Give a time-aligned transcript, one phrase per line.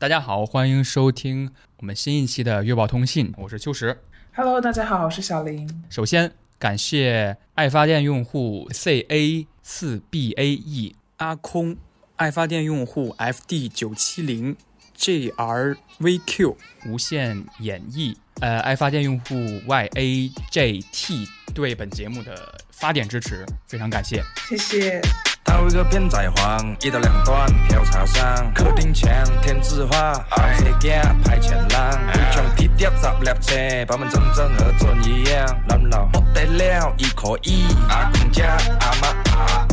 [0.00, 4.00] 大家好，欢迎收听我们新一期的月报通信，我是秋实。
[4.32, 5.68] Hello，大家好，我是小林。
[5.90, 11.76] 首先感谢爱发电用户 C A 四 B A E 阿空，
[12.14, 14.56] 爱发电用户 F D 九七零
[14.94, 16.56] J R V Q
[16.86, 19.34] 无限演绎，呃，爱发电用户
[19.66, 24.22] Y A J T 对本节目的发电支持，非常感谢。
[24.48, 25.00] 谢谢。
[25.48, 29.10] 头一个片在晃，一刀两断飘茶上，客厅墙
[29.42, 30.92] 添字画，红色镜
[31.24, 39.66] 排前浪，围墙铁碟十粒车，把门真正和准一样，难老不得了，一可以，阿公家阿妈啊。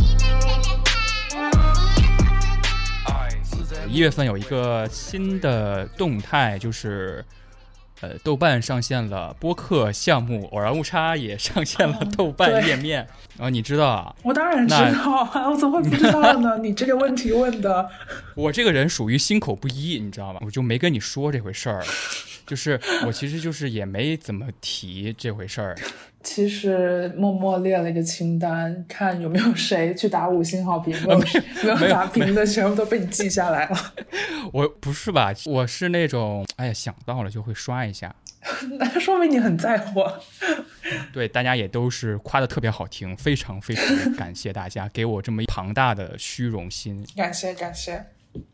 [3.05, 7.23] 爱是这一月份有一个新的动态，就是
[8.01, 13.07] 呃，豆瓣上线了播客项目，偶然误差也上线了豆瓣对页面。
[13.37, 16.57] 然后你知道啊， 我当然知道啊，我怎么会不知道呢？
[16.61, 17.89] 你这个问题问的，
[18.35, 20.39] 我这个人属于心口不一，你知道吗？
[20.43, 21.83] 我就没跟你说这回事儿，
[22.45, 25.75] 就是我其实就是也没怎么提这回事儿。
[26.25, 31.19] 其实默默列了一个清单，看有没有谁去打五星好评，没有
[31.75, 33.77] 没有打评的全部都被你记下来了。
[34.51, 35.31] 我不是吧？
[35.45, 38.13] 我是那种哎呀想到了就会刷一下。
[38.77, 40.03] 那说明你很在乎。
[41.13, 47.05] 对，大家也都是夸的特别好听，非常非常感谢大家给我这么庞大的虚荣心。
[47.15, 48.03] 感谢感谢。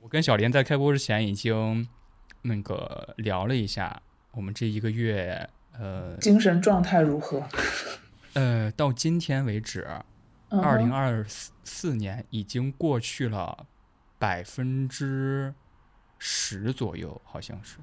[0.02, 1.88] 我跟小莲在开播之前已经
[2.44, 5.50] 那个聊了一下，我们这一个月，
[5.80, 7.44] 呃精神状态如何？
[8.34, 9.88] 呃，到今天为止，
[10.50, 11.26] 二零二
[11.64, 13.66] 四年已经过去了
[14.18, 15.54] 百分之
[16.18, 17.78] 十左右，好像是。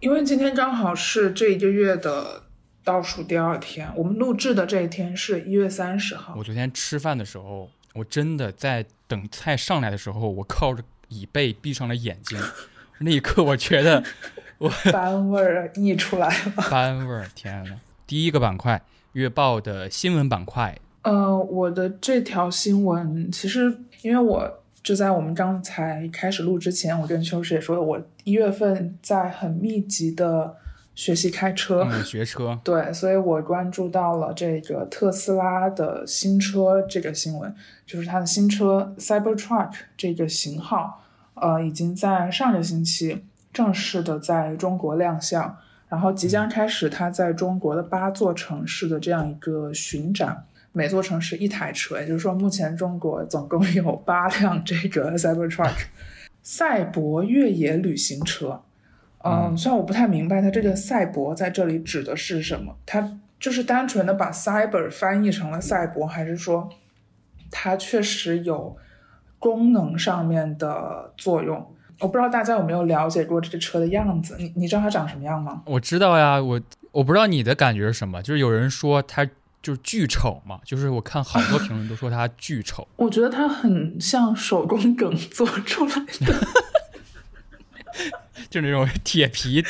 [0.00, 2.44] 因为今天刚好是这一个月的
[2.84, 6.44] 倒数第二天，我们录制的这一天是一月三十号我。
[6.44, 12.38] 昨天吃饭的时候，我真的在等菜上来的时候，我靠着椅背闭上了眼睛，
[12.98, 14.04] 那一刻我觉得
[14.92, 16.70] 班味儿溢出来了。
[16.70, 17.76] 班味儿，天呐！
[18.06, 30.56] 第一个板块，月报的新闻板块，呃，我的这条新闻其实，因为我就在我们刚才开始录之前，我跟秋实也说了，我一月份在很密集的
[30.94, 37.54] 学习开车，嗯，学车， 对，所以我关注到了这个特斯拉的新车这个新闻，
[37.86, 41.02] 就是它的新车 Cybertruck 这个型号，
[41.34, 45.56] 呃，已经在上个星期正式的在中国亮相，
[45.88, 50.44] 然后即将开始它在中国的八座城市的这样一个巡展。
[50.72, 55.74] 每座城市一台车，也就是说，目前中国总共有八辆这个 Cybertruck
[56.44, 58.62] 赛博越野旅行车。
[59.24, 66.70] 嗯，虽然我不太明白它这个赛博在这里指的是什么，它就是单纯的把 cyber 翻译成了赛博，还是说
[67.50, 68.76] 它确实有
[69.40, 71.74] 功能上面的作用？
[72.00, 75.62] 我不知道大家有没有了解过这个车的样子，你你知道它长什么样吗？
[75.66, 76.60] 我知道呀，我
[76.92, 79.24] 我不知道你的感觉是什么，就是有人说它
[79.62, 85.94] 就是巨丑嘛，就是我看好多评论都说它巨丑， 我觉得它很像手工梗做出来
[86.26, 86.34] 的，
[88.48, 89.62] 就是那种铁皮，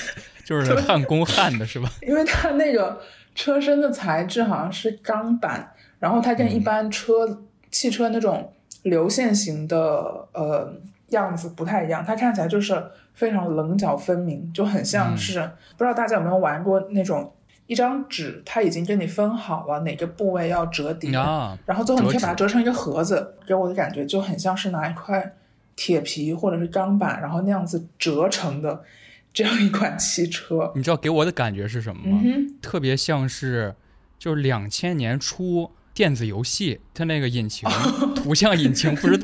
[0.44, 1.90] 就是焊工焊的是吧？
[2.02, 3.00] 因为它那个
[3.34, 8.52] 车身的材质好像是钢板，然后它跟一般车、汽车那种
[8.84, 10.72] 流线型的呃
[11.10, 12.82] 样子不太一样，它看起来就是
[13.14, 15.40] 非常棱角分明，就很像是、
[15.76, 17.32] 不知道大家有没有玩过那种
[17.66, 25.34] 一张纸，它已经给你分好了哪个部位要折叠，啊，然后最后你可以把它折成一个盒子，给我的感觉就很像是拿一块
[25.76, 28.82] 铁皮或者是钢板，然后那样子折成的
[29.32, 30.72] 这样一款汽车。
[30.74, 32.20] 你知道给我的感觉是什么吗？
[32.24, 33.74] 嗯，特别像是
[34.18, 37.68] 就是两千年初电子游戏，它那个引擎、
[38.22, 39.18] 图像引擎不是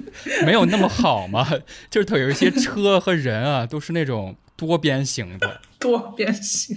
[0.44, 1.46] 没有那么好吗？
[1.90, 5.60] 就是它有一些车和人啊，都是那种多边形的。
[5.78, 6.76] 多边形。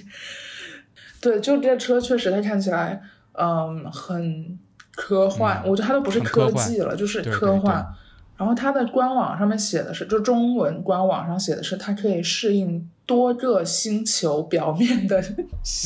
[1.22, 3.02] 对，就这车确实它看起来，
[3.34, 4.58] 嗯，很
[4.92, 5.62] 科幻。
[5.64, 7.82] 嗯我觉得它都不是科技了，就是对对科幻。
[7.82, 8.00] 对
[8.40, 15.22] 然后它的官网上面写的是，就中文官网上写的是，它可以适应多个星球表面的，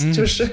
[0.03, 0.47] 嗯 就是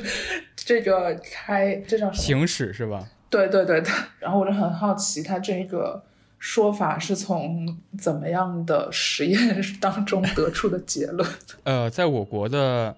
[0.56, 2.22] 这个开这叫什么？
[2.22, 3.06] 行驶是吧？
[3.30, 6.02] 对对对，它然后我就很好奇，它这个
[6.38, 11.28] 说法是从怎么样的实验当中得出的结论？
[11.64, 12.96] 呃，在我国的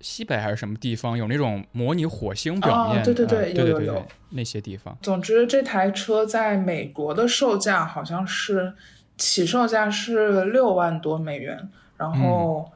[0.00, 4.96] 西北还是什么地方有那种模拟火星表面，哦对对对呃对对对有有有那些地方。
[5.02, 8.74] 总之，这台车在美国的售价好像是
[9.18, 12.70] 起售价是六万多美元，然后、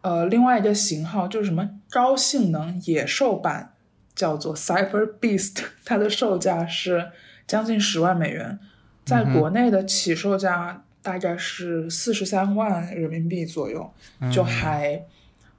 [0.00, 3.73] 呃，另外一个型号就是什么高性能野兽版，
[4.14, 7.10] 叫做 Cyber Beast， 它的售价是
[7.46, 8.58] 将近十万美元，
[9.04, 13.92] 在国内的起售价大概是四十三万人民币左右，
[14.32, 15.04] 就还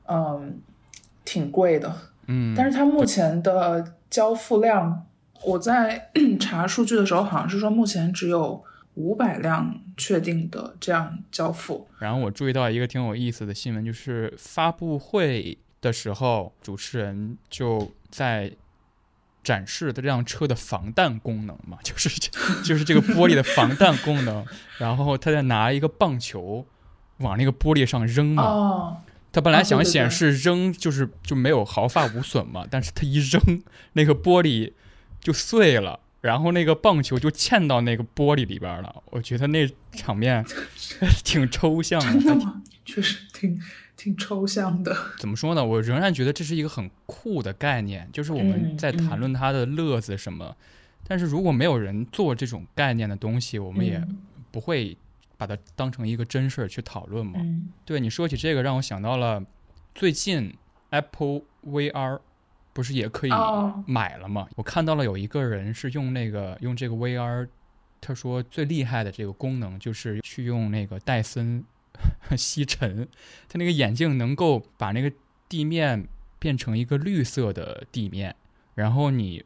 [0.08, 0.60] 嗯
[1.24, 1.96] 挺贵的。
[2.28, 5.06] 嗯，但是它目前的交付量，
[5.44, 6.10] 我在
[6.40, 8.64] 查数据的时候好像是说目前只有
[8.96, 11.88] 五百辆确定的这样交付。
[12.00, 15.56] 然后我注意到一个挺有意思的新闻，就是发布会
[15.86, 18.52] 的时候，主持人就在
[19.44, 22.10] 展示的这辆车的防弹功能嘛， 就是
[22.64, 24.44] 就是这个玻璃的防弹功能。
[24.80, 26.66] 然后他在拿一个棒球
[27.18, 28.44] 往那个玻璃上扔嘛。
[28.44, 28.98] 哦，
[29.32, 33.62] 他本来想显示扔就是就没有毫发无损嘛，但是他一扔，
[33.94, 34.74] 那个玻璃
[35.22, 39.04] 就碎了，然后那个棒球就嵌到那个玻璃里边了。
[39.12, 40.44] 我觉得那场面
[41.24, 42.12] 挺抽象的。
[42.14, 42.64] 真的吗？
[42.84, 43.62] 确实挺
[43.96, 44.96] 挺抽象的。
[45.20, 45.64] 怎么说呢？
[45.64, 50.56] 我仍然觉得这是一个很酷的概念，就是我们嗯在谈论它的乐子什么。
[51.08, 54.18] 但是如果没有人做这种概念的东西，我们也嗯
[54.52, 54.98] 不会
[55.38, 57.34] 把它当成一个真事儿去讨论嘛。
[57.38, 59.44] 嗯对你说起这个，让我想到了
[59.94, 60.54] 最近
[60.90, 62.20] Apple VR
[62.74, 64.48] 不是也可以哦买了吗？
[64.56, 67.48] 我看到了有一个人是用那个用这个 VR，
[68.02, 71.64] 他说最厉害的这个功能就是去用那个戴森
[72.38, 73.08] 吸尘，
[73.48, 75.12] 它那个眼镜能够把那个
[75.48, 76.08] 地面
[76.40, 78.36] 变成一个绿色的地面，
[78.74, 79.44] 然后你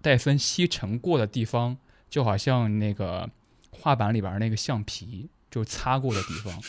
[0.00, 1.76] 戴森吸尘过的地方，
[2.08, 3.28] 就好像那个
[3.70, 6.60] 画板里边那个橡皮就擦过的地方。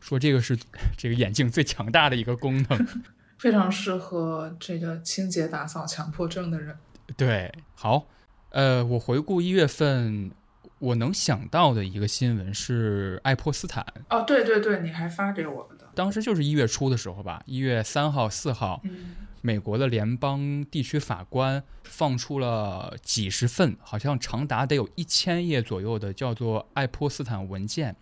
[0.00, 0.56] 说这个是
[0.96, 2.86] 这个眼镜最强大的一个功能。
[3.38, 6.74] 非常适合这个清洁打扫强迫症的人。
[7.18, 8.06] 对，好，
[8.50, 10.30] 呃，我回顾一月份，
[10.78, 15.88] 我能想到的一个新闻是爱泼斯坦，哦，对对对，你还发给我的。
[15.94, 27.94] 当时就是一月初的时候吧，一月三号、四号，嗯美国的联邦地区法官放出了几十份，好像长达得有一千页左右的叫做爱泼斯坦文件。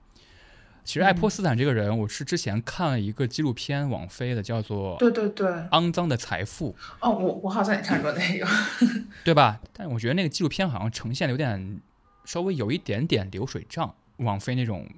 [0.85, 8.47] 其实爱泼斯坦这个人，我是之前看了一个纪录片，网飞的，叫做《对对对，肮脏的财富》，哦，我我好像也看过那个。
[9.25, 9.61] 对吧？
[9.73, 11.81] 但我觉得那个纪录片好像呈现的有点
[12.25, 14.89] 稍微有一点点流水账，网飞那种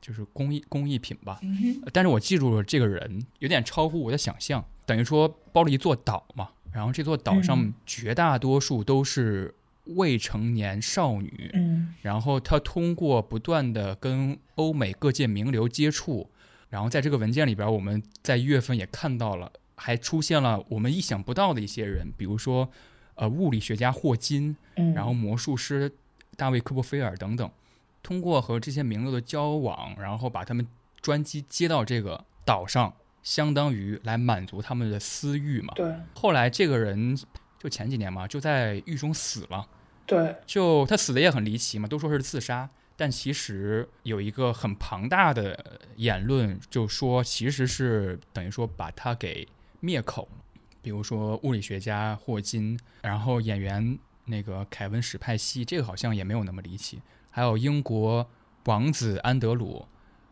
[0.00, 1.38] 就是工艺工艺品吧。
[1.42, 16.28] 嗯，但是我记住了这个人，有点超乎我的想象，等于说包了一座岛嘛，然后这座岛上嗯绝大多数都是未成年少女，嗯然后他通过不断的跟欧美各界名流接触，
[16.68, 22.68] 然后在这个文件里边，我们在一月份也看到了，还出现了我们意想不到的一些人，比如说
[23.14, 25.90] 呃物理学家霍金，嗯，然后魔术师
[26.36, 27.50] 大卫科波菲尔等等，
[28.02, 30.66] 通过和这些名流的交往，然后把他们
[31.00, 35.72] 专机接到这个岛上，相当于来满足他们的私欲嘛。
[35.74, 37.18] 对后来这个人
[37.58, 39.66] 就前几年嘛，就在狱中死了。
[40.06, 49.48] 对，就他死的也很离奇嘛，都说是自杀，但其实有一个很庞大的言论，就说其实是等于说把他给
[49.80, 50.44] 灭口了。
[50.82, 57.00] 比如说物理学家霍金，然后演员那个凯文史派西，这个好像也没有那么离奇。
[57.30, 58.28] 还有英国
[58.64, 59.86] 王子安德鲁，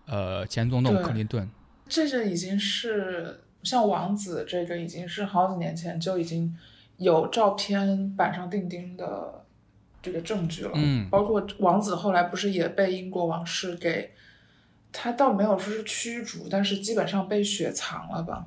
[0.07, 1.51] 呃，前总统克林顿，
[1.89, 6.57] 这个已经是像王子这个已经是好几年前就已经
[6.97, 9.45] 有照片板上钉钉的
[10.01, 10.73] 这个证据了。
[10.75, 14.13] 嗯包括王子后来不是也被英国王室给，
[14.93, 18.47] 他倒没有说是驱逐，但是基本上被雪藏了吧？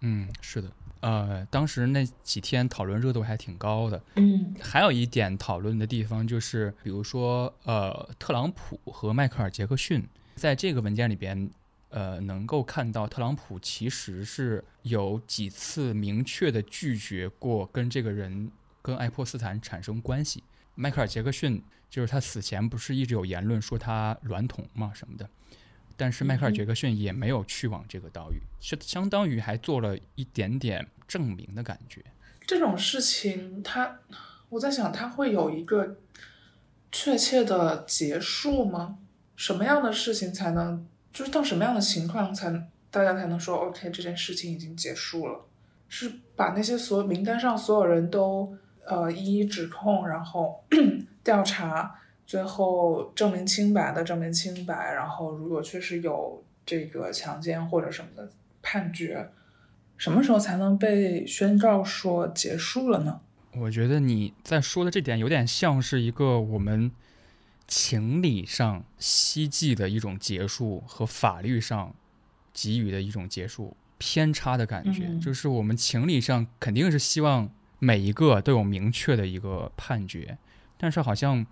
[0.00, 0.68] 嗯，是的，
[1.02, 4.02] 呃，当时那几天讨论热度还挺高的。
[4.16, 10.02] 嗯还有一点讨论的地方就是，比如说，呃，特朗普和迈克尔·杰克逊
[10.36, 11.50] 在这个文件里边，
[11.90, 20.42] 呃，能够看到特朗普其实是有几次明确的拒绝过跟这个人跟爱泼斯坦产生关系。
[20.76, 25.28] 迈克尔·杰克逊就是他死前不是一直有言论说他娈童嘛什么的，
[25.96, 32.02] 但是迈克尔·杰克逊也没有去往这个岛屿，是相当于还做了一点点证明的感觉。
[32.46, 33.98] 这种事情他，
[34.48, 35.96] 我在想他会有一个
[36.90, 38.98] 确切的结束吗？
[39.36, 42.50] 什么样的事情才能，就是到什么样的情况才
[42.90, 45.46] 大家才能说 OK 这件事情已经结束了？
[45.88, 48.56] 是把那些所有名单上所有人都
[48.86, 50.64] 呃一一指控，然后
[51.22, 52.01] 调查，
[52.32, 58.26] 最后证明清白的证明清白，然后如果确实有这个强奸或者什么的
[58.62, 59.28] 判决，
[59.98, 63.20] 什么时候才能被宣告说结束了呢？
[63.58, 66.90] 我觉得你在说的这点有点像是一个我们
[67.68, 71.94] 情理上希冀的一种结束和法律上
[72.54, 80.38] 给予的一种结束偏差的感觉，嗯就是我们情理上肯定是希望每一个都有明确的一个判决，
[80.78, 81.44] 但是好像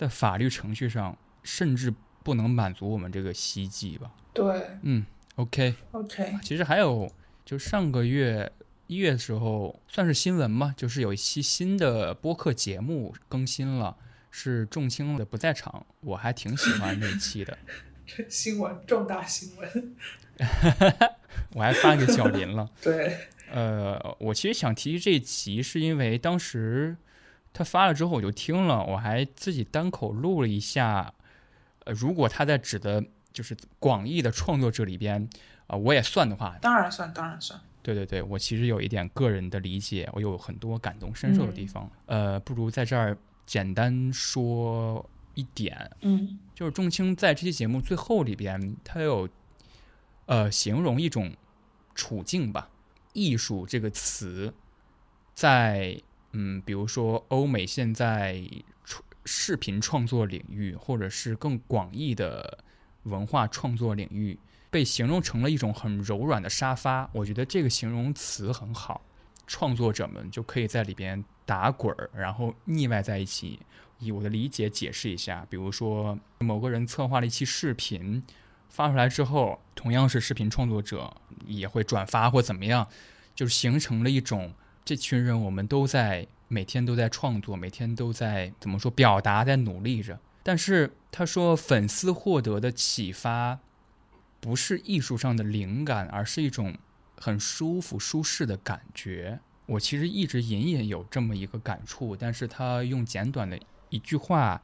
[0.00, 1.92] 在法律程序上甚至
[2.22, 4.10] 不能满足我们这个希冀吧。
[4.32, 5.04] 对嗯
[5.34, 7.12] ，OK，，OK，其实还有，
[7.44, 8.50] 就上个月
[8.86, 13.94] 一月的时候，算是新闻嘛，就是有一期新的播客节目更新了，
[14.30, 17.58] 是重青的不在场，我还挺喜欢那期的，
[18.06, 19.96] 这新闻重大新闻，
[21.52, 22.70] 我还发给小林了。
[22.80, 23.18] 对，
[23.52, 26.96] 呃，我其实想提这一集，是因为当时
[27.52, 31.12] 他发了之后我就听了，我还自己单口录了一下。
[31.84, 33.02] 呃，如果他在指的
[33.32, 35.28] 就是广义的创作者里边，
[35.66, 41.90] 啊、我也算的话，当然算，当然算，对对对，我其实有一点个人的理解，我有很多感同身受的地方。
[42.06, 43.16] 呃，不如在这儿
[43.46, 49.28] 简单说一点，嗯就是仲青在这期节目最后里边，他有
[50.26, 51.34] 呃形容一种
[51.94, 52.68] 处境吧，
[53.14, 54.52] 艺术这个词，
[55.34, 55.98] 在
[56.32, 58.42] 嗯，比如说欧美现在
[59.24, 62.58] 视频创作领域，或者是更广义的
[63.04, 64.38] 文化创作领域，
[64.70, 67.08] 被形容成了一种很柔软的沙发。
[67.12, 69.00] 我觉得这个形容词很好，
[69.46, 73.58] 创作者们就可以在里边打滚儿，然后腻歪在一起。
[73.98, 78.22] 以我的理解解释一下，比如说某个人策划了一期视频，
[78.70, 82.88] 发出来之后，同样是视频创作者也会转发或怎么样，
[83.34, 84.50] 就是形成了一种
[84.90, 90.18] 这群人我们都在每天都在创作，每天都在怎么说表达，在努力着。
[90.42, 93.60] 但是他说，粉丝获得的启发
[94.40, 96.76] 不是艺术上的灵感，而是一种
[97.16, 99.38] 很舒服、舒适的感觉。
[99.66, 103.56] 我其实一直隐隐有这么一个感触，但是他用简短的
[103.90, 104.60] 一句话，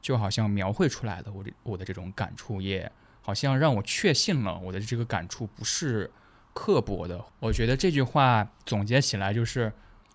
[0.00, 2.90] 就好像描绘出来了我这我的这种感触，也
[3.20, 6.10] 好像让我确信了我的这个感触不是
[6.56, 7.22] 刻薄的。
[7.38, 9.70] 我觉得这句话总结起来就是，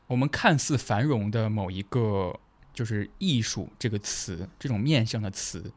[0.07, 2.35] 我们看似繁荣的某一个
[2.73, 5.71] 就是艺术这个词，这种面向的词，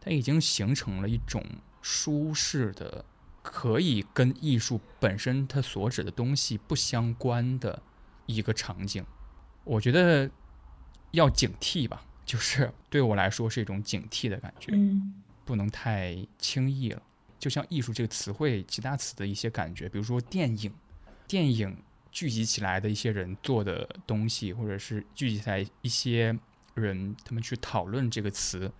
[0.00, 1.40] 它已经形成了一种
[1.80, 3.04] 舒适的，
[3.42, 7.80] 可以跟艺术本身它所指的东西不相关的
[8.26, 9.04] 一个场景。
[9.62, 10.28] 我觉得
[11.12, 14.72] 要警惕吧，就是对我来说是一种警惕的感觉。
[14.74, 17.00] 嗯不能太轻易了。
[17.38, 20.72] 就像艺术这个词汇，其他词的一些感觉，比如说电影，
[21.26, 21.76] 电影
[22.10, 26.36] 聚集起来的一些人做的东西，或者是聚集起来一些
[26.74, 28.72] 人，他们去讨论这个词，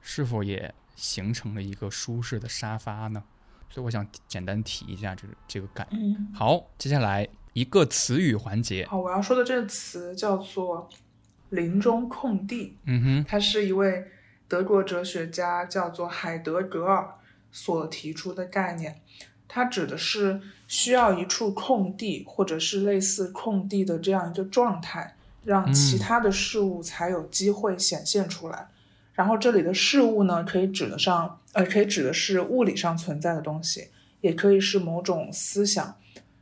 [0.00, 3.22] 是否也形成了一个舒适的沙发呢？
[3.70, 5.86] 所以我想简单提一下这个这个感。
[5.90, 8.86] 嗯，好，接下来一个词语环节。
[8.86, 10.88] 好，我要说的这个词叫做
[11.50, 12.78] “林中空地”。
[12.86, 14.10] 嗯哼，它是一位
[14.48, 17.14] 德国哲学家叫做海德格尔
[17.52, 19.00] 所提出的概念。
[19.46, 28.68] 它指的是需要一处空地，或者是类似空地的这样一个状态，让其他的事物才有机会显现出来。
[29.14, 33.88] 然后这里的事物呢，可以指得上，呃，可以指的是物理上存在的东西，
[34.20, 35.96] 也可以是某种思想。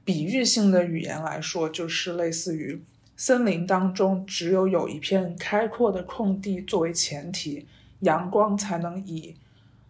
[0.05, 2.83] 比喻性的语言来说，就是类似于
[3.17, 7.67] 森林当中只有有一片开阔的空地作为前提，
[8.01, 9.46] 阳光才能以嗯、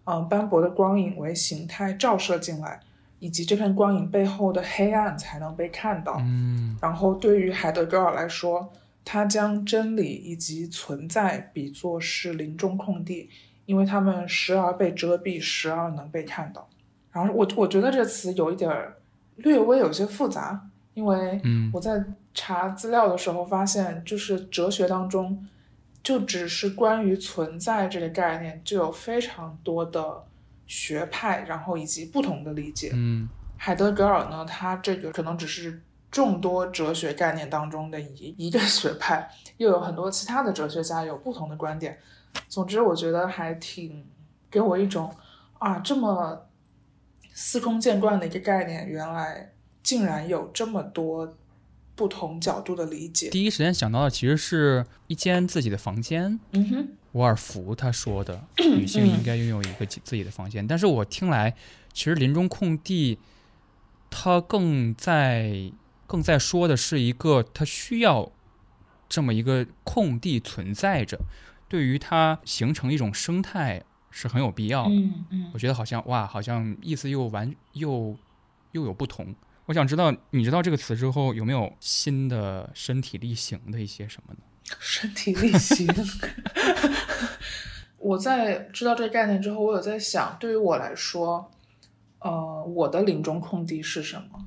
[0.06, 2.80] 呃斑驳的光影为形态照射进来，
[3.18, 6.16] 以及这片光影背后的黑暗才能被看到。
[6.20, 8.72] 嗯然后对于海德格尔来说，
[9.04, 13.28] 他将真理以及存在比作是林中空地，
[13.66, 16.68] 因为他们时而被遮蔽，时而能被看到。
[17.12, 18.96] 然后我我觉得这个词有一点儿
[19.36, 25.46] 略微有些复杂，因为嗯我在查资料的时候发现，就是哲学当中，
[26.06, 30.24] 就只是关于存在这个概念，就有非常多的
[30.64, 32.92] 学派，然后以及不同的理解。
[32.94, 41.98] 嗯海德格尔呢，他这个可能只是众多哲学概念当中的一一个学派，又有很多其他的哲学家有不同的观点。
[42.48, 44.06] 总之，我觉得还挺
[44.48, 45.12] 给我一种
[45.58, 46.46] 啊，这么
[47.34, 51.34] 司空见惯的一个概念，原来竟然有这么多
[51.96, 53.30] 不同角度的理解。
[53.30, 60.64] 第一时间想到的其实是一间自己的房间，嗯哼，沃尔夫他说的，女性应该拥有一个自自己的房间。
[60.64, 61.56] 但是我听来，
[61.92, 63.18] 其实林中空地，
[64.10, 65.72] 他更在
[66.06, 68.30] 更在说的是一个，他需要
[69.08, 71.18] 这么一个空地存在着，
[71.68, 74.90] 对于它形成一种生态是很有必要的。
[74.94, 78.14] 嗯嗯我觉得好像哇，好像意思又完又
[78.72, 79.34] 又有不同。
[79.66, 84.40] 我想知道，你知道这个词之后，有没有新的身体力行的一些什么呢？
[84.80, 85.86] 身体力行。
[87.98, 91.50] 我在知道这个概念之后，我有在想，对于我来说，
[92.20, 94.46] 呃，我的临终空地是什么？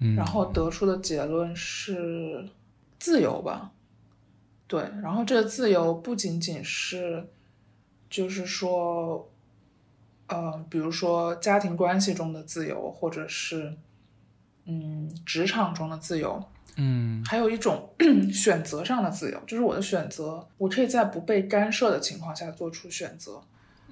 [0.00, 2.48] 嗯，然后得出的结论是
[2.98, 3.70] 自由吧。
[4.66, 7.28] 对，然后这个自由不仅仅是，
[8.10, 9.30] 就是说，
[10.26, 13.76] 呃，比如说家庭关系中的自由，或者是
[14.66, 16.42] 嗯职场中的自由，
[16.76, 17.24] 嗯。
[17.24, 17.90] 还有一种
[18.32, 23.42] 选择上的自由，就是我的选择，我可以在不被干涉的情况下做出选择，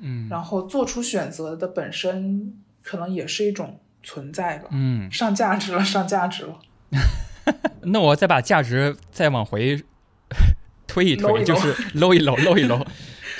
[0.01, 0.29] 嗯。
[0.29, 6.59] 然后做出选择的本身可能也是一种存在吧，嗯，上价值了，上价值了。
[7.83, 9.83] 那我再把价值再往回
[10.87, 11.45] 推一推，搂一搂。
[11.45, 12.87] 就是搂一搂，搂一搂。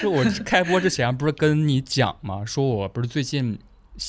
[0.01, 2.45] 就我开播之前不是跟你讲吗？
[2.45, 3.59] 说我不是最近喜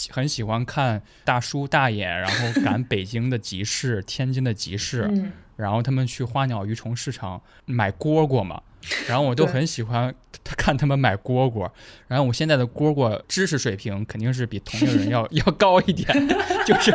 [0.10, 8.62] 很喜欢看大叔大爷，然后赶北京的集市、天津的集市，嗯，然后他们去花鸟鱼虫市场买蝈蝈嘛，
[9.08, 10.14] 然后我都很喜欢
[10.44, 11.70] 看他们买蝈蝈，
[12.08, 16.08] 然后我现在的蝈蝈知识水平肯定是比同龄人要 要高一点，
[16.66, 16.92] 就是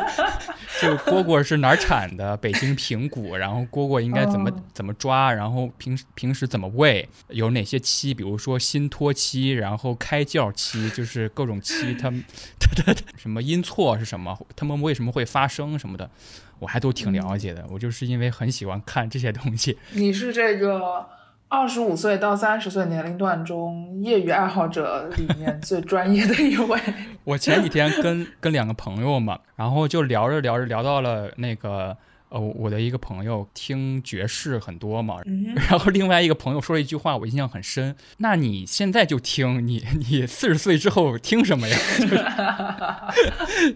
[0.81, 12.11] 就蝈蝈是哪儿产的，北京平谷，然后蝈蝈应该怎么、 哦怎么抓，然后平时平时怎么喂，有哪些期，比如说新脱期，然后开教期，就是各种期，它
[12.59, 16.11] 它它什么阴错是什么，它们为什么会发生什么的。
[16.59, 19.79] 我还都挺了解的，我就是因为很喜欢看这些东西。
[19.93, 21.07] 你是这个
[21.51, 26.79] 二十五岁到三十岁年龄段中业余爱好者里面 最专业的一位。
[27.25, 31.97] 我前几天跟 跟两个朋友嘛，然后就聊着聊着聊到了那个
[32.29, 37.97] 呃，我的一个朋友听爵士很多嘛，嗯然后另外一个朋友说了一句话，我印象很深。
[38.19, 41.77] 那你现在就听，你你四十岁之后听什么呀？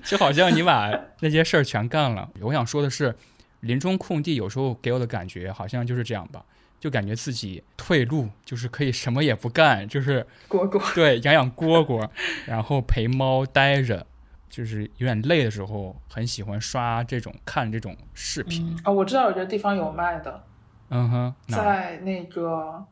[0.05, 2.29] 就就好像你把那些事儿全干了。
[2.41, 3.17] 我想说的是，
[3.61, 6.45] 林中空地有时候给我的感觉好像就是这样吧，
[6.85, 12.07] 就感觉自己退路，就是可以什么也不干，就是 蝈蝈，对养养蝈蝈，
[12.45, 14.07] 然后陪猫待着。
[14.51, 18.71] 就是有点累的时候，很喜欢刷这种看这种视频。
[18.71, 20.45] 嗯，哦，我知道有个地方有卖的，
[20.91, 22.85] 嗯哼，在那个，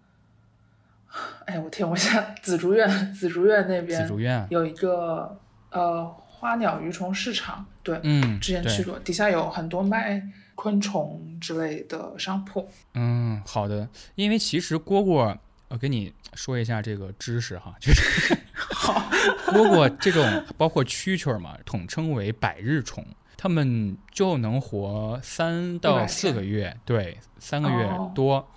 [1.44, 4.46] 哎，我天，我想紫竹院，紫竹院那边紫边竹院。
[4.49, 5.38] 有一个
[5.70, 10.20] 呃花鸟鱼虫市场，对，嗯，之前去过，底下有很多卖
[10.54, 12.68] 昆虫之类的商铺。
[12.94, 13.88] 嗯，好的。
[14.14, 15.37] 因为其实蝈蝈，
[15.68, 19.11] 我跟你说一下这个知识哈，就是 好，
[19.48, 23.05] 蝈蝈这种包括蛐蛐儿嘛，统称为百日虫，
[23.37, 28.48] 它们就能活三到四个月，对，三个月哦多。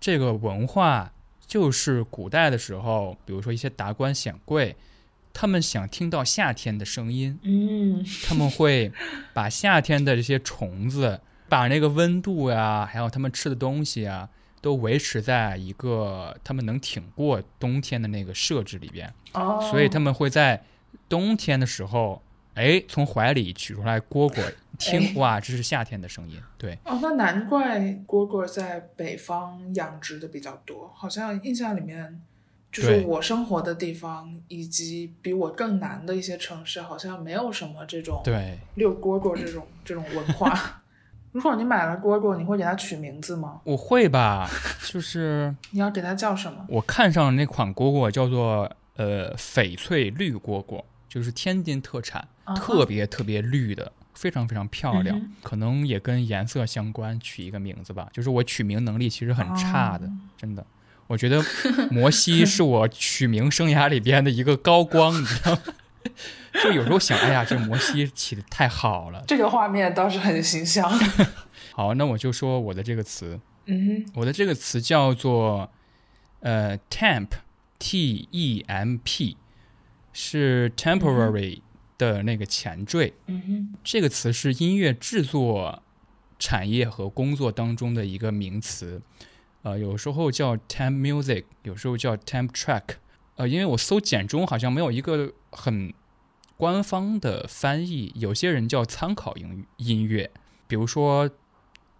[0.00, 1.12] 这个文化
[1.46, 4.74] 就是古代的时候，比如说一些达官显贵，
[5.32, 8.90] 他们想听到夏天的声音，嗯，他们会
[9.34, 11.20] 把夏天的这些虫子，
[11.50, 14.28] 把那个温度呀，还有他们吃的东西啊，
[14.62, 20.62] 都维持在一个他们能挺过冬天的那个设置里边，哦，所以他们会在
[21.08, 22.22] 冬天的时候，
[22.54, 32.22] 哎，从怀里取出来蝈蝈，听哎哇，这是夏天的声音，对，哦，那难怪蝈蝈在北方养殖的比较多，好像印象里面，
[32.70, 40.76] 就是我生活的地方以及比我更南的一些城市，好像没有什么这种对，遛蝈蝈这种这种文化。
[41.32, 43.60] 如果你买了蝈蝈，你会给它取名字吗？
[43.64, 44.48] 我会吧，
[44.86, 46.64] 就是 你要给它叫什么？
[46.68, 52.26] 我看上那款蝈蝈叫做呃翡翠绿蝈蝈，就是天津特产。
[52.56, 58.08] 特别特别绿的，非常非常漂亮，嗯可能也跟颜色相关，取一个名字吧。
[58.12, 60.66] 就是我取名能力其实很差的，哦真的。
[61.06, 61.40] 我觉得
[61.92, 65.62] 摩西是我取名生涯里边的一个高光，你知道吗？
[66.62, 69.22] 就有时候想，哎呀，这摩西起的太好了。
[69.26, 70.90] 这个画面倒是很形象。
[71.72, 75.70] 好，那我就说我的这个词，嗯哼，我的这个词叫做
[76.40, 79.36] 呃 temp，t e m p，
[80.12, 81.60] 是 temporary
[81.96, 83.14] 的那个前缀。
[83.26, 85.82] 嗯哼，这个词是音乐制作
[86.38, 89.00] 产业和工作当中的一个名词，
[89.62, 92.82] 呃，有时候叫 temp music，有时候叫 temp track。
[93.36, 95.94] 呃，因为我搜简中好像没有一个很
[96.60, 100.30] 官方的翻译，有些人叫参考音音乐，
[100.68, 101.28] 比如说。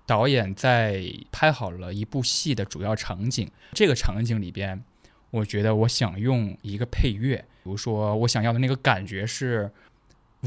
[0.07, 4.83] 导演在拍好了一部戏的主要场景，这个场景里边，
[5.31, 9.70] 我觉得我想用一个配乐，比如说我想要的那个感觉是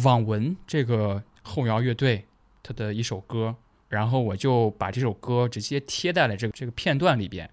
[0.04, 2.26] 网文这个后摇乐队
[2.62, 3.56] 它的一首歌，
[3.88, 7.50] 然后我就把这首歌直接贴在了这个这个片段里边，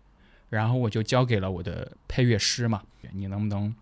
[0.49, 3.73] 然后我就交给了我的配乐师嘛，你能不能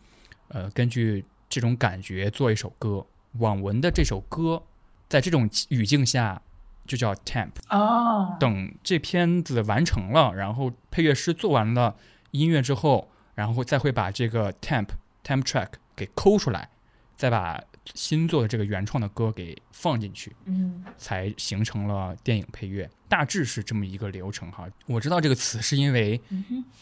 [0.48, 3.06] 呃根据这种感觉做一首歌？
[3.38, 4.62] 网文的这首歌，
[5.08, 6.40] 在这种语境下
[6.86, 7.50] 就叫 temp。
[7.68, 11.94] 哦，等这片子完成了，然后配乐师做完了
[12.30, 14.88] 音乐之后，然后再会把这个 temp
[15.22, 16.70] temp track 给抠出来，
[17.16, 17.62] 再把
[17.94, 22.88] 新做的这个原创的歌给放进去，嗯才形成了电影配乐。
[23.08, 24.66] 大致是这么一个流程哈。
[24.86, 26.20] 我知道这个词是因为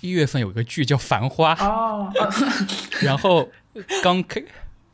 [0.01, 2.31] 一月份有一个剧叫《繁花》，哦，呃
[3.01, 3.49] 然后
[4.03, 4.43] 刚开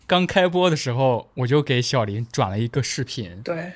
[0.07, 3.73] 刚开播的时候，我就给小林转了一个视频，对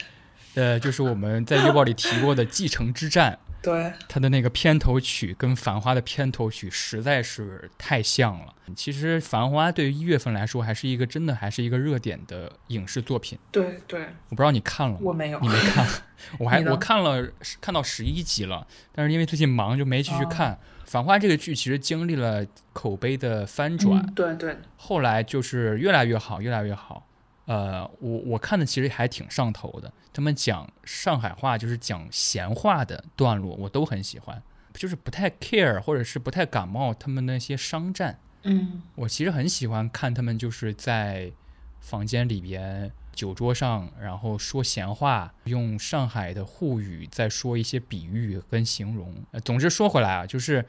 [0.54, 8.54] 呃，就是我们在月报里提过的《继承之战》，对，它的那个片头曲跟《繁花》的片头曲实在是太像了。
[8.74, 13.38] 其实《繁花》对于一月份来说，还是一个真的还是一个热点的影视作品。
[13.50, 15.00] 对对，我不知道你看了吗？
[15.02, 15.48] 我没有你。
[15.48, 15.86] 没看，
[16.38, 17.28] 我还我看了
[17.60, 20.58] 看到十一集了，但是因为最近忙就没继续哦看。
[20.84, 27.04] 繁花》这个剧其实经历了口碑的翻转，嗯，对对，后来就是越来越好，越来越好。
[27.46, 29.92] 呃，我我看的其实还挺上头的。
[30.12, 34.42] 他们讲上海话，就是讲闲话的段落，我都很喜欢。
[34.74, 38.18] 就是不太 care，或者是不太感冒他们那些商战。
[38.42, 41.32] 嗯我其实很喜欢看他们就是在
[41.80, 49.14] 房间里边酒桌上，然后说闲话，用上海的沪语在说一些比喻跟形容。
[49.30, 50.66] 呃，总之说回来啊，就是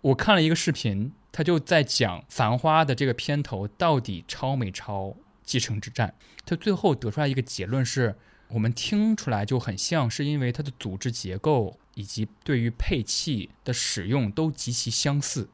[0.00, 5.08] 我看了一个视频，他就在讲《繁花》的这个片头到底抄没抄
[5.50, 6.14] 《继承之战》。
[6.46, 15.50] 他最后得出来一个结论是，我们听出来就很像，是因为它的组织结构以及对于配器的使用都极其相似。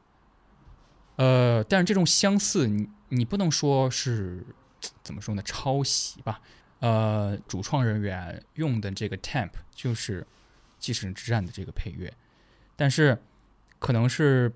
[1.15, 4.45] 呃，但是这种相似，你你不能说是
[5.01, 5.41] 怎么说呢？
[5.41, 6.39] 抄袭吧。
[6.79, 10.21] 呃，主创人员用的这个 temp 就是
[10.77, 12.13] 《继承之战》的这个配乐，
[12.75, 13.19] 但是
[13.79, 14.53] 可能是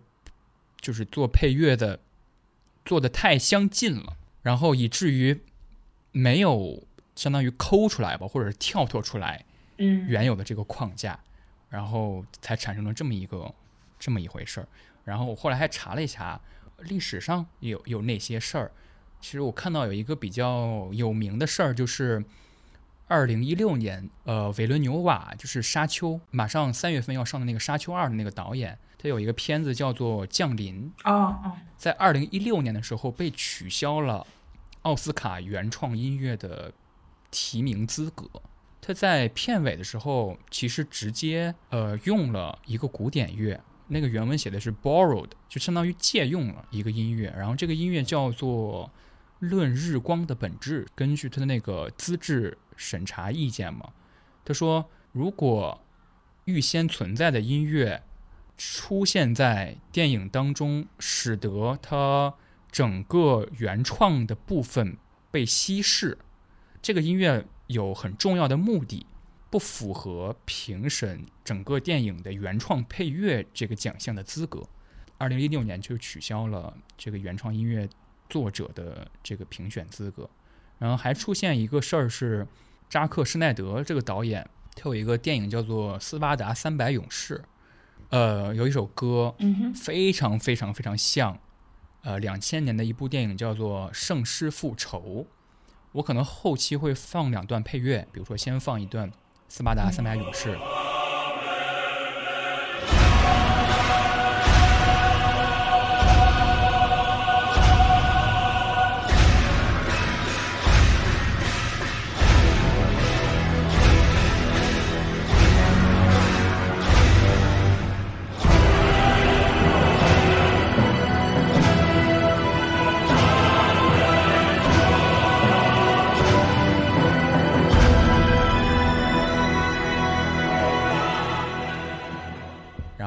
[0.80, 1.99] 就是做配乐的
[2.86, 5.39] 做的太相近了，然后以至于
[6.12, 6.84] 没有
[7.15, 9.45] 相当于抠出来吧，或者是跳脱出来
[9.77, 11.19] 嗯，原有的这个框架，
[11.69, 13.54] 然后才产生了这么一个
[13.99, 14.67] 这么一回事儿。
[15.04, 16.39] 然后我后来还查了一下，
[16.80, 18.71] 历史上有有哪些事儿。
[19.19, 22.23] 其实我看到有一个比较有名的事儿，就是
[23.08, 34.28] 二零一六年，呃，维伦纽瓦就是《沙丘》，马上三月份要上的那个《沙丘二》的那个导演，他有一个片子叫做《降临》，啊啊，在二零一六年的时候被取消了
[34.84, 36.72] 奥斯卡原创音乐的
[37.32, 38.30] 提名资格。
[38.80, 48.88] 他在片尾的时候，其实直接呃用了一个古典乐，那个原文写的是 borrowed，就相当于借用了一个音乐，然后这个音乐叫做
[49.40, 50.86] 《论日光的本质》。
[50.94, 53.90] 根据他的那个资质审查意见嘛，
[54.46, 55.80] 他说如果
[56.46, 58.04] 预先存在的音乐
[58.63, 62.36] 出现在电影当中，使得它
[62.71, 64.97] 整个原创的部分
[65.32, 66.19] 被稀释。
[66.80, 69.08] 这个音乐有很重要的目的，
[69.50, 74.62] 不符合评审整个电影的原创配乐这个奖项的资格。
[75.17, 77.89] 二零一六年就取消了这个原创音乐
[78.30, 80.30] 作者的这个评选资格。
[80.78, 82.47] 然后还出现一个事儿是，
[82.88, 87.38] 扎克施耐德这个导演，他有一个电影叫做《斯巴达三百勇士》。
[88.12, 89.34] 呃，有一首歌
[89.74, 91.39] 非常非常非常像，
[92.04, 95.00] 呃，两千年的一部电影叫做《圣师复仇》。
[95.93, 99.10] 我可能后期会放两段配乐，比如说先放一段
[99.47, 100.56] 《斯巴达三百勇士》。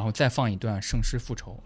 [0.04, 1.58] 然后再放一段《圣师复仇》。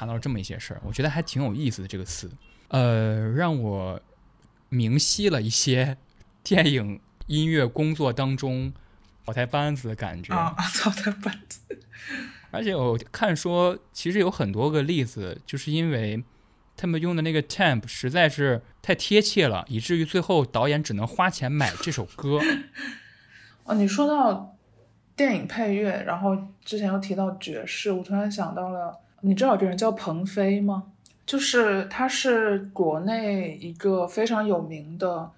[0.00, 2.30] 查到了这么一些事儿，我觉得还挺有意思的这个词，
[2.68, 4.00] 呃，让我
[4.70, 5.98] 明晰了一些
[6.42, 8.72] 电影音乐工作当中
[9.26, 10.34] 草台班子的感觉。
[10.34, 11.60] 啊，草台班子，
[12.50, 16.24] 而且我看说，其实有很多个例子，就是因为
[16.78, 22.40] 他们用的那个 temp 实在是太贴切了，以至于最后导演只能花钱买这首歌。
[23.64, 24.56] 哦，你说到
[25.14, 26.34] 电影配乐，然后
[26.64, 30.84] 之前又提到爵士，我突然想到了，你知道有个人叫彭飞吗？
[31.26, 35.30] 就是他是国内一个非常有名的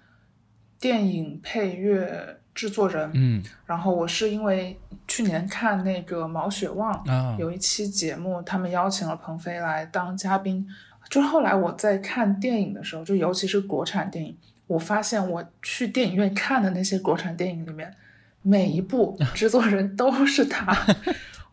[0.79, 3.11] 电影配乐制作人。
[3.13, 10.67] 嗯然后我是因为去年看那个毛血旺啊，有一期节目，他们邀请了彭飞来当嘉宾。
[11.09, 17.93] 就是后来我在看电影的时候，就尤其是国产电影，我发现我去电影院看的那些国产电影里面，
[18.41, 20.75] 每一部制作人都是他。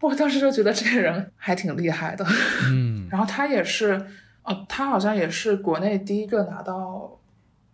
[0.00, 2.24] 我当时就觉得这个人还挺厉害的。
[2.68, 4.06] 嗯 然后他也是，
[4.42, 7.18] 呃，他好像也是国内第一个拿到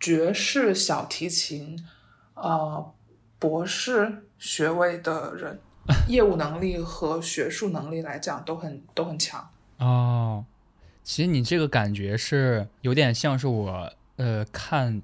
[0.01, 1.79] 爵士小提琴，
[2.35, 2.93] 呃，
[3.39, 5.59] 博士学位的人，
[6.09, 9.49] 业务能力和学术能力来讲都很都很强。
[9.79, 10.45] 哦，
[11.05, 15.03] 其实你这个感觉是有点像是我呃看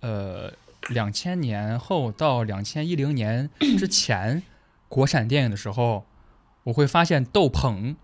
[0.00, 0.52] 呃
[0.90, 4.42] 两千年后到两千一零年之前
[4.88, 6.04] 国产电影的时候，
[6.64, 7.96] 我会发现窦鹏，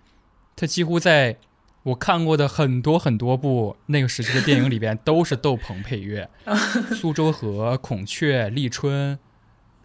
[0.54, 1.36] 他几乎在
[1.84, 6.28] 我看过的很多很多部那个时期的电影里边都是窦鹏配乐，
[6.94, 9.18] 苏州河、孔雀、立春。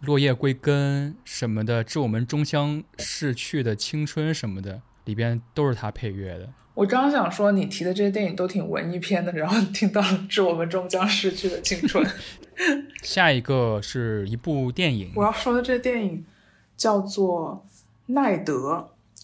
[0.00, 6.48] 落叶归根什么的，致我们终将逝去的青春什么的，里边都是他配乐的。
[6.74, 12.04] 我刚想说，你提的这些电影都挺文艺片的，然后听到了《致我们终将逝去的青春
[13.04, 16.26] 》。下一个是一部电影，我要说的这电影
[16.76, 17.64] 叫做
[18.12, 18.74] 《奈德》，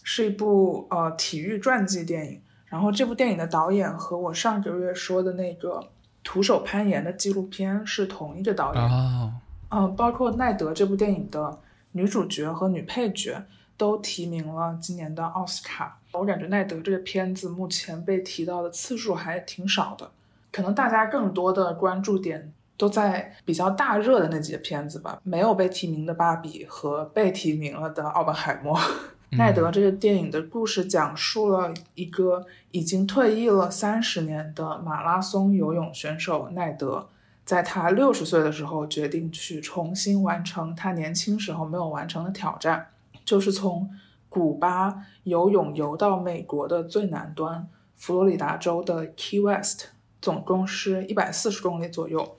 [0.03, 2.41] 是一部呃体育传记电影。
[2.67, 5.89] 然后这部电影的导演和我上个月说的那个
[6.23, 8.83] 徒手攀岩的纪录片是同一个导演。
[8.83, 9.33] 哦，
[9.71, 11.59] 嗯，包括《奈德》这部电影的
[11.93, 13.43] 女主角和女配角
[13.79, 15.99] 都提名了今年的奥斯卡。
[16.13, 20.11] 我感觉《奈德》这个片子目前被提到的次数还挺少的，
[20.53, 28.75] 可能大家更多的关注点都在比较大热的那几个片子吧，没有被提名的《芭比》和被提名了的《奥本海默》。
[29.37, 37.07] 奈德这个电影的故事讲述了一个已经退役了三十年的马拉松游泳选手奈德，
[37.45, 42.87] 在他六十岁的时候决定去重新完成他年轻时候没有完成的挑战，
[43.23, 43.91] 就是从
[44.31, 49.89] 古巴游泳游到美国的最南端佛罗里达州的 Key West，
[50.23, 52.38] 总共是一百四十公里左右。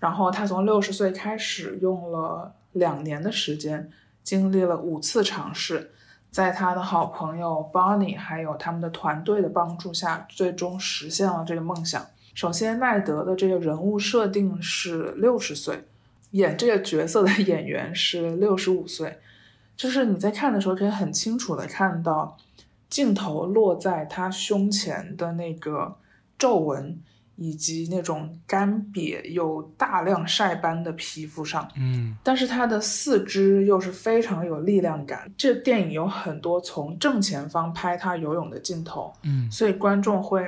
[0.00, 3.88] 然后他从六十岁开始，用了两年的时间，
[4.24, 5.92] 经历了五次尝试。
[6.30, 12.06] 在他的好朋友 Bonnie 还有他们的团队的帮助下，最终实现了这个梦想。
[12.34, 15.84] 首先，奈德的这个人物设定是六十岁，
[16.30, 19.18] 演这个角色的 演员是六十五岁，
[19.76, 22.38] 就是你在看的时候可以很清楚的看到
[22.88, 25.96] 镜头落在他胸前的那个
[26.38, 26.96] 皱纹，
[27.42, 31.66] 以及那种干瘪有大量晒斑的皮肤上。
[31.78, 35.32] 嗯但是他的四肢又是非常有力量感。
[35.38, 40.46] 这电影有很多从正前方拍他游泳的镜头，嗯所以观众会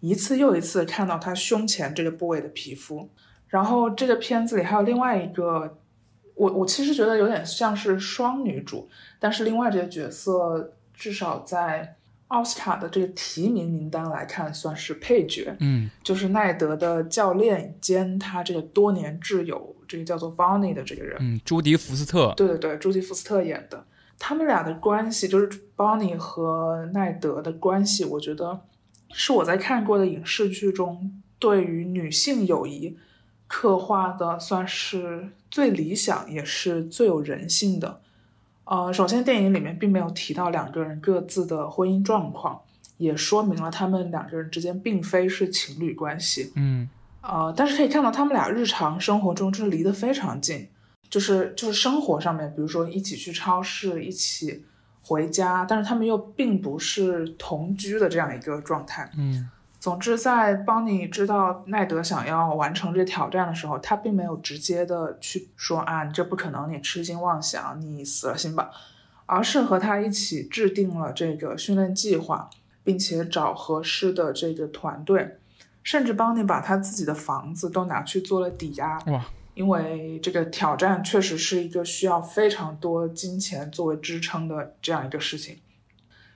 [0.00, 3.06] 一次又一次看到他胸前这个部位的皮肤。
[3.48, 5.76] 然后这个片子里还有另外一个，
[6.36, 11.96] 我我其实觉得有点像是双女主，但是另外这个角色至少在
[12.30, 15.54] 奥斯卡的这个提名名单来看算是配角。
[15.60, 21.16] 嗯就是奈德的教练兼他这个多年挚友，这个叫做 Bonnie 的这个人。
[21.20, 23.84] 嗯，朱迪福斯特，对对对，朱迪福斯特演的，
[24.18, 28.60] 他们俩的关系，就是 Bonnie 和奈德的关系，我觉得
[29.12, 32.96] 是我在看过的影视剧中对于女性友谊
[33.48, 38.00] 刻画的算是最理想，也是最有人性的。
[38.70, 42.60] 呃，首先电影里面并没有提到两个人各自的婚姻状况，
[42.98, 46.52] 也说明了他们两个人之间并非是情侣关系。
[46.54, 46.88] 嗯
[47.20, 50.68] 呃，但是可以看到他们俩日常生活中真的离得非常近，
[51.10, 54.64] 就是就是生活上面，比如说一起去超市，一起
[55.02, 59.10] 回家，但是他们又并不是同居的这样一个状态。
[59.18, 59.50] 嗯
[59.80, 68.70] 总之，在邦尼知道奈德想要完成这挑战的时候，他并没有直接的去说啊，你这不可能，你痴心妄想，你死了心吧，
[69.24, 72.50] 而是和他一起制定了这个训练计划，
[72.84, 75.38] 并且找合适的这个团队，
[75.82, 85.56] 甚至邦尼把他自己的房子都拿去做了抵押，哇，因为这个挑战确实是一个需要非常多金钱作为支撑的这样一个事情。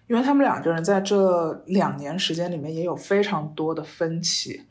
[0.06, 4.62] 因为他们两个人在这两年时间里面也有非常多的分歧，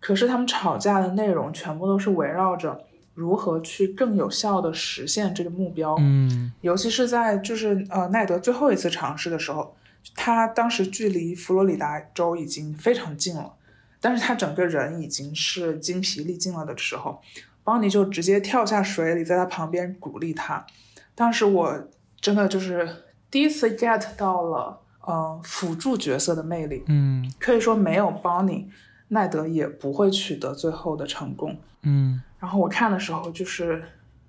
[0.00, 5.96] 可是他们吵架的内容全部都是围绕着如何去更有效的实现这个目标。
[5.98, 9.74] 嗯尤其是在就是呃奈德最后一次尝试的时候，
[10.14, 13.54] 他当时距离佛罗里达州已经非常近了，
[14.00, 17.20] 但是他整个人已经是精疲力尽了的时候，
[17.64, 20.66] 邦尼就直接跳下水里，在他旁边鼓励他。
[21.14, 21.88] 当时我
[22.20, 22.88] 真的就是
[23.30, 28.68] 第一次 get 到了呃辅助角色的魅力，嗯可以说没有邦尼，
[29.08, 31.56] 奈德也不会取得最后的成功。
[31.82, 33.82] 嗯然后我看的时候就是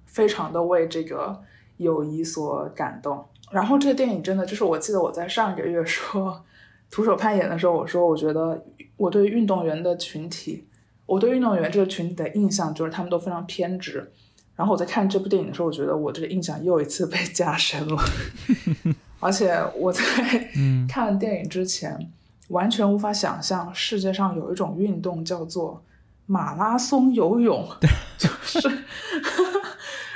[0.05, 1.41] 非常的为这个
[1.77, 3.25] 友谊所感动。
[3.51, 6.43] 然后这个电影真的就是，我记得我在上个月说
[6.91, 8.63] 徒手攀岩的时候，我说我觉得
[8.97, 10.67] 我对运动员的群体，
[11.05, 14.11] 我对运动员这个群体的印象就是他们都非常偏执。
[14.59, 18.03] 然后我在看这部电影的时候，我觉得我这个印象又一次被 加深了。
[19.21, 20.03] 而且我在
[20.85, 22.11] 看电影之前，
[22.49, 25.81] 完全无法想象世界上有一种运动叫做
[26.25, 27.65] 马拉松游泳，
[28.19, 28.83] 就是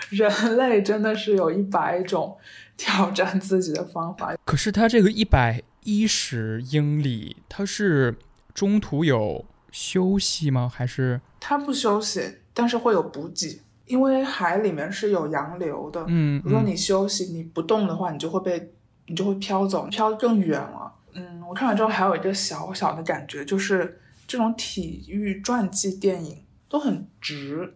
[0.09, 2.37] 人类真的是有一百种
[2.75, 4.35] 挑战自己的方法。
[4.43, 8.17] 可是他这个一百一十英里，他是
[8.53, 10.69] 中途有休息吗？
[10.69, 13.61] 还是他不休息，但是会有补给？
[13.85, 18.73] 因为海里面是有洋流的，嗯，如果你休息你不动的话，你就会被
[19.07, 20.93] 你就会飘走，飘更远了。
[21.13, 27.75] 嗯，我看完之后还有一个小小的感觉，就是这种体育传记电影都很直，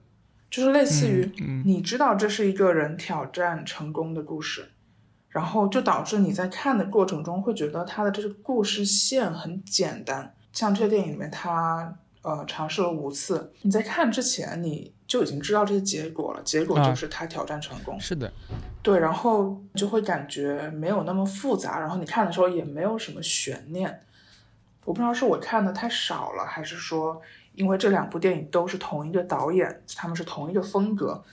[0.49, 1.29] 就是类似于
[1.65, 4.69] 你知道这是一个人挑战成功的故事，
[5.29, 10.33] 然后就导致你在看的过程中会觉得他的这个故事线很简单。
[10.53, 14.93] 像这个电影里面，他呃尝试了五次，你在看之前你。
[15.07, 17.97] 就已经知道这些结果了，结果就是他挑战成功。
[17.97, 18.31] 是的，
[18.83, 24.01] 对，然后就会感觉没有那么复杂，然后你看的时候也没有什么悬念。
[24.83, 27.21] 我不知道是我看的太少了，还是说
[27.55, 31.23] 因为这两部电影都是同一个导演，他们是同一个风格。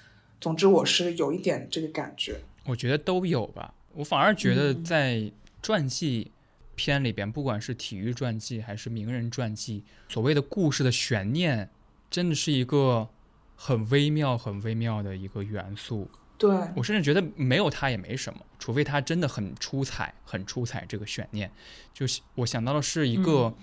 [0.41, 2.39] 总之，我是有一点这个感觉。
[2.67, 3.75] 我觉得都有吧。
[3.95, 6.31] 我反而觉得在传记
[6.77, 11.69] 片里边，不管是体育传记还是名人传记，所谓的故事的悬念，
[12.09, 13.09] 真的是一个。
[13.67, 16.07] 很微妙、很微妙的一个元素。
[16.37, 20.85] 对我甚至觉得没有它也没什么，除非它真的很出彩、很出彩。
[20.87, 21.51] 这个悬念，
[21.95, 23.55] 就是我想到的是一个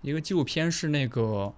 [0.00, 1.52] 一个纪录片，是那个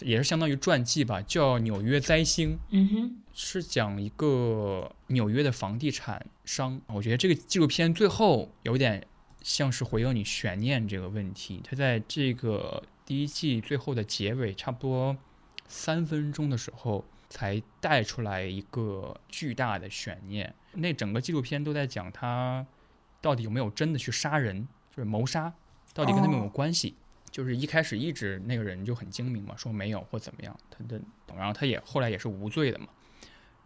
[0.00, 2.54] 也是相当于传记吧，叫《纽约灾星》。
[2.70, 6.80] 嗯哼，是讲一个纽约的房地产商。
[6.88, 9.06] 我觉得这个纪录片最后有点
[9.42, 11.60] 像是回应你悬念这个问题。
[11.62, 15.16] 它在这个第一季最后的结尾，差不多
[15.68, 17.04] 三分钟的时候。
[17.28, 20.54] 才带出来一个巨大的悬念。
[20.72, 22.66] 那整个纪录片都在讲他
[23.20, 25.52] 到底有没有真的去杀人，就是谋杀，
[25.94, 26.94] 到底跟他们有没有关系？
[27.30, 31.00] 就是一开始一直那个人就很精明嘛，说没有或怎么样，他的，
[31.36, 32.86] 然后他也后来也是无罪的嘛。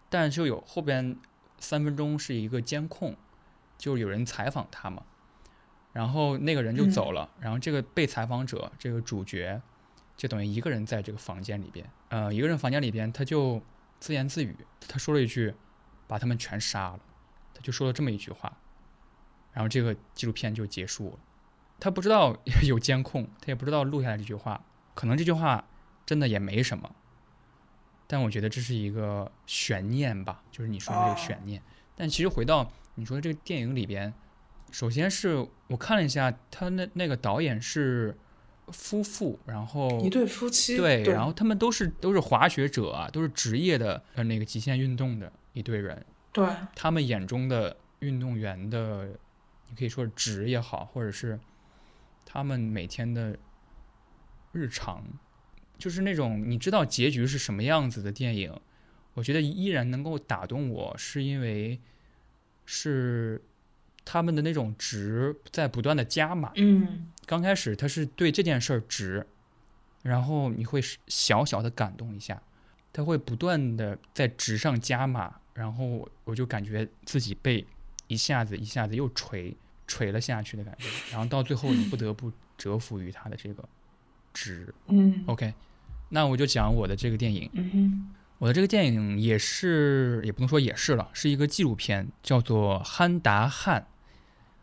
[0.08, 1.16] 但就有后边
[1.58, 3.14] 三分钟是一个监控，
[3.78, 5.04] 就有人采访他嘛，
[5.92, 9.60] 然后那个人就走了，然后这个被采访者这个主角。
[10.20, 13.58] 就等于一个人在这个房间里边，呃，一个人房间里边，他就
[14.00, 14.54] 自言自语，
[14.86, 15.54] 他说了一句
[16.06, 17.00] ：“把他们全杀了。”
[17.56, 18.54] 他就说了这么一句话，
[19.54, 21.18] 然后这个纪录片就结束了。
[21.78, 22.36] 他不知道
[22.68, 24.62] 有监控，他也不知道录下来这句话，
[24.94, 25.66] 可能这句话
[26.04, 26.94] 真的也没什么，
[28.06, 31.62] 但我觉得这是一个悬念吧，就是你说的这个悬念。
[31.96, 34.12] 但其实回到你说的这个电影里边，
[34.70, 38.18] 首先是我看了一下，他那那个导演是。
[38.70, 49.08] 夫妇，然后一对夫妻，对，然后他们都是都是滑雪者啊，都是职业的呃那个极限运动的一对人，对，他们眼中的运动员的，
[49.68, 51.38] 你可以说职也好，或者是
[52.24, 53.36] 他们每天的
[54.52, 55.04] 日常，
[55.78, 58.52] 就是那种你知道结局是什么样子的电影，
[59.14, 61.80] 我觉得依然能够打动我，是因为
[62.64, 63.42] 是。
[64.12, 66.50] 他们的那种值在不断的加码。
[66.56, 69.24] 嗯，刚开始他是对这件事儿值，
[70.02, 72.42] 然后你会小小的感动一下，
[72.92, 77.64] 他会不断的在值上加码，然后我就感觉自己被
[78.08, 83.62] 一下子一下子又锤锤了下去的感觉，然后到最后你不得不折服于他的这个
[84.34, 84.74] 值。
[84.88, 85.54] 嗯，OK，
[86.08, 87.48] 那我就讲我的这个电影。
[87.52, 88.10] 嗯。
[88.40, 93.82] 我的这个电影也是，也不能说也是了，是一个纪录片，叫做《憨达汉》。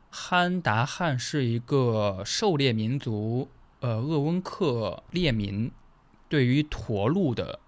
[0.10, 5.72] 憨达汉是一个狩猎民族，呃，鄂温克猎民
[6.28, 7.60] 对于驼鹿的，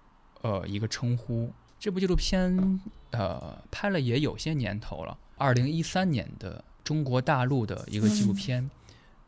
[0.42, 1.52] 呃，一个称呼。
[1.78, 8.70] 这部纪录片，呃，拍了也有些年头了，二零一三年的中国大陆的一个纪录片，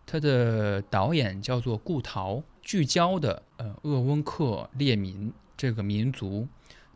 [0.04, 6.48] 它的导演叫做顾陶，聚焦的，呃，鄂温克猎民这个民族。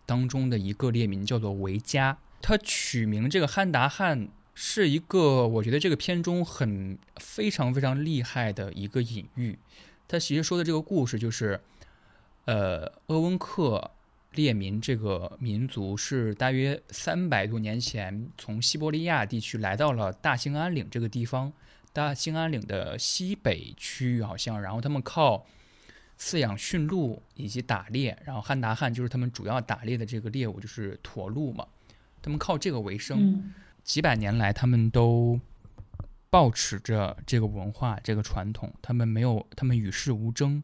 [0.09, 4.29] 当中的一个猎民叫做维加，他取名这个憨达汉
[4.59, 9.59] 是一个，我觉得这个片中很非常非常厉害的一个隐喻。
[10.09, 11.61] 他其实说的这个故事就是，
[12.47, 13.91] 呃，鄂温克
[14.33, 21.53] 猎民这个民族是大约三百多年前从西伯利亚地区来到了大兴安岭这个地方，
[21.93, 25.47] 大兴安岭的西北区域好像，然后他们靠。
[26.19, 31.67] 饲养驯鹿以及打猎，然后汉达汉就是他们主要打猎的这个猎物就是驼鹿嘛，
[32.23, 33.53] 他们靠这个为生，
[33.87, 35.41] 几百年来他们都
[36.29, 40.61] 保持着这个文化这个传统，他们没有他们与世无争，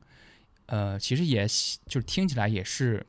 [0.67, 1.47] 呃，其实也
[1.87, 3.07] 就是听起来也是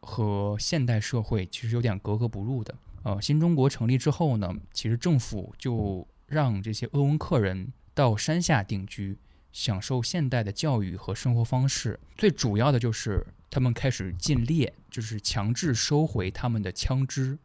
[0.00, 2.74] 和现代社会其实有点格格不入的。
[3.04, 9.16] 呃，新中国成立之后呢，其实政府就让这些鄂温克人到山下定居，
[9.52, 11.98] 享受现代的教育和生活方式。
[12.16, 17.38] 最主要的就是他们开始禁猎，就是强制收回他们的枪支，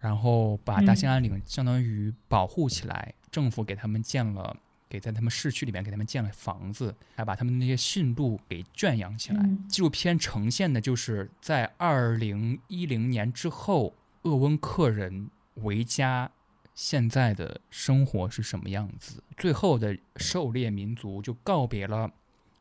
[0.00, 3.14] 然后把大兴安岭相当于保护起来。
[3.30, 4.56] 政府给他们建了，
[4.88, 9.48] 给在他们市区里面给他们建了房子，还把他们那些驯鹿给圈养起来。
[9.68, 13.94] 纪录片呈现的就是在二零一零年之后。
[14.22, 16.30] 鄂温克人维加
[16.74, 19.24] 现在的生活是什么样子？
[19.34, 22.12] 最后的狩猎民族就告别了，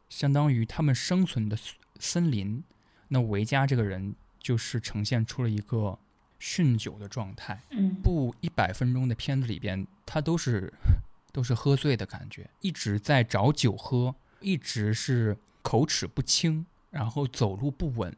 [0.07, 1.57] 相当于他们生存的
[1.99, 2.63] 森林。
[3.09, 5.99] 那维加这个人就是呈现出了一个
[6.39, 7.61] 酗酒的状态。
[7.71, 10.71] 嗯，不一百分钟的片子里边，他都是
[11.31, 18.15] 都是喝醉的感觉，一直在找酒喝，一直是口齿不清，然后走路不稳。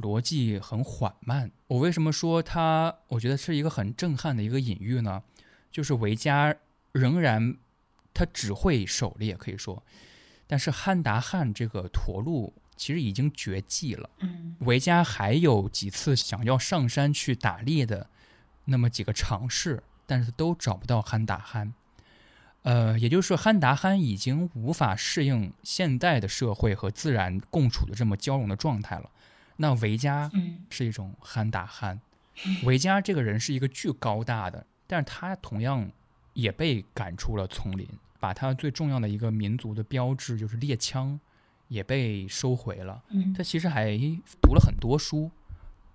[0.00, 1.50] 逻辑很缓慢。
[1.66, 2.94] 我为什么说他？
[3.08, 5.24] 我觉得是一个很震撼的一个隐喻呢？
[5.72, 6.54] 就是维嘉
[6.92, 7.56] 仍然
[8.14, 9.82] 他只会狩猎，可以说，
[10.46, 14.08] 但是汉达汉这个驼鹿其实已经绝迹了。
[14.20, 18.08] 嗯，维加还有几次想要上山去打猎的
[18.64, 21.74] 那么几个尝试，但是都找不到憨达憨。
[22.62, 29.10] 呃，也就是说，憨达憨已经无法适应现代的社会和自然共处的这么交融的状态了。
[29.56, 30.30] 那维加
[30.70, 32.00] 是一种憨达憨，
[32.64, 35.90] 维加这个人是一个巨高大的，但是他同样
[36.34, 37.88] 也被赶出了丛林，
[38.20, 41.18] 把他最重要的一个民族的标志就是猎枪
[41.68, 43.02] 也被收回了。
[43.36, 43.96] 他其实还
[44.42, 45.30] 读了很多书，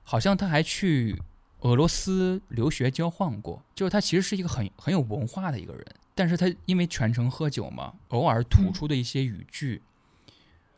[0.04, 1.22] 好像他还去
[1.62, 9.82] 俄罗斯留学交换过，就是他其实是一个很很有文化的一个人，但是他因为全程喝酒嘛，偶尔吐出的一些语句，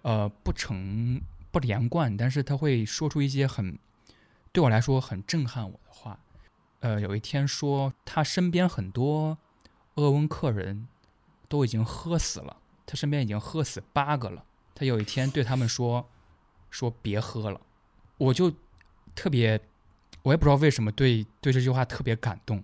[0.01, 1.21] 呃，不成。
[1.51, 3.79] 不连贯，但是他会说出一些很
[4.51, 6.19] 对我来说很震撼我的话。
[6.81, 9.37] 呃，有一天说他身边很多
[9.93, 10.85] 鄂温克人
[11.47, 14.43] 都已经喝死了，他身边已经喝死八个了。
[14.75, 16.07] 他有一天对他们说
[16.69, 17.59] 说别喝了，
[18.17, 18.53] 我就
[19.15, 19.59] 特别，
[20.21, 22.63] 我也不知道为什么对对这句话特别感动，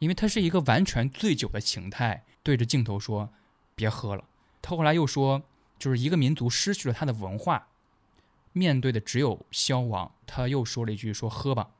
[0.00, 3.30] 因为他是一个完全醉酒的形态，对着镜头说
[3.74, 4.24] 别喝了。
[4.60, 5.42] 他后来又说，
[5.78, 7.68] 就是一个民族失去了他的文化。
[8.54, 11.70] 面对的只有消亡，他又说了一句：“说喝吧，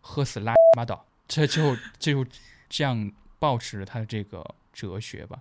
[0.00, 2.26] 喝死拉拉倒。”这就就
[2.68, 5.40] 这样保持着他的这个哲学吧。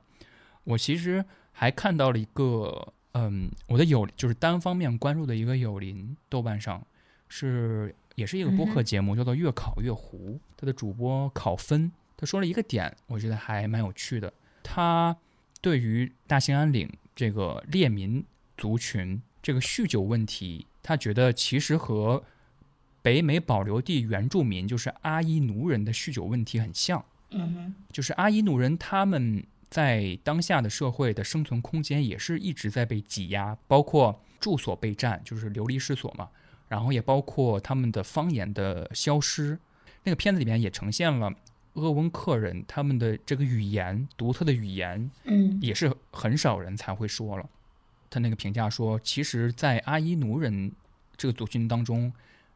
[0.65, 6.85] 我其实还看到了一个，嗯，我的友就是单方面关注的一个友邻，豆瓣上
[7.27, 10.33] 是也是一个播客节目，叫做《越考越糊》。
[10.55, 14.31] 他的主播考分，他说了一个点，我觉得还蛮有趣的。
[14.63, 15.15] 他
[15.61, 18.23] 对于大兴安岭这个猎民
[18.57, 19.21] 族群。
[19.41, 22.21] 这个酗酒问题，他觉得其实和
[23.01, 27.03] 北美保留地原住民，就是阿伊奴人的酗酒问题很像。
[27.29, 36.29] 嗯哼，就是阿伊奴人他们在当下的社会的生存空间也是一直在被挤压，包括住所被占，就是流离失所嘛。
[36.67, 39.57] 然后也包括他们的方言的消失。
[40.03, 41.31] 那个片子里面也呈现了
[41.73, 47.49] 鄂温克人他们的这个语言独特的语言，嗯，也是很少人才会说了。
[48.09, 50.71] 他那个评价说，其实，在阿伊奴人
[51.15, 52.11] 这个族群当中，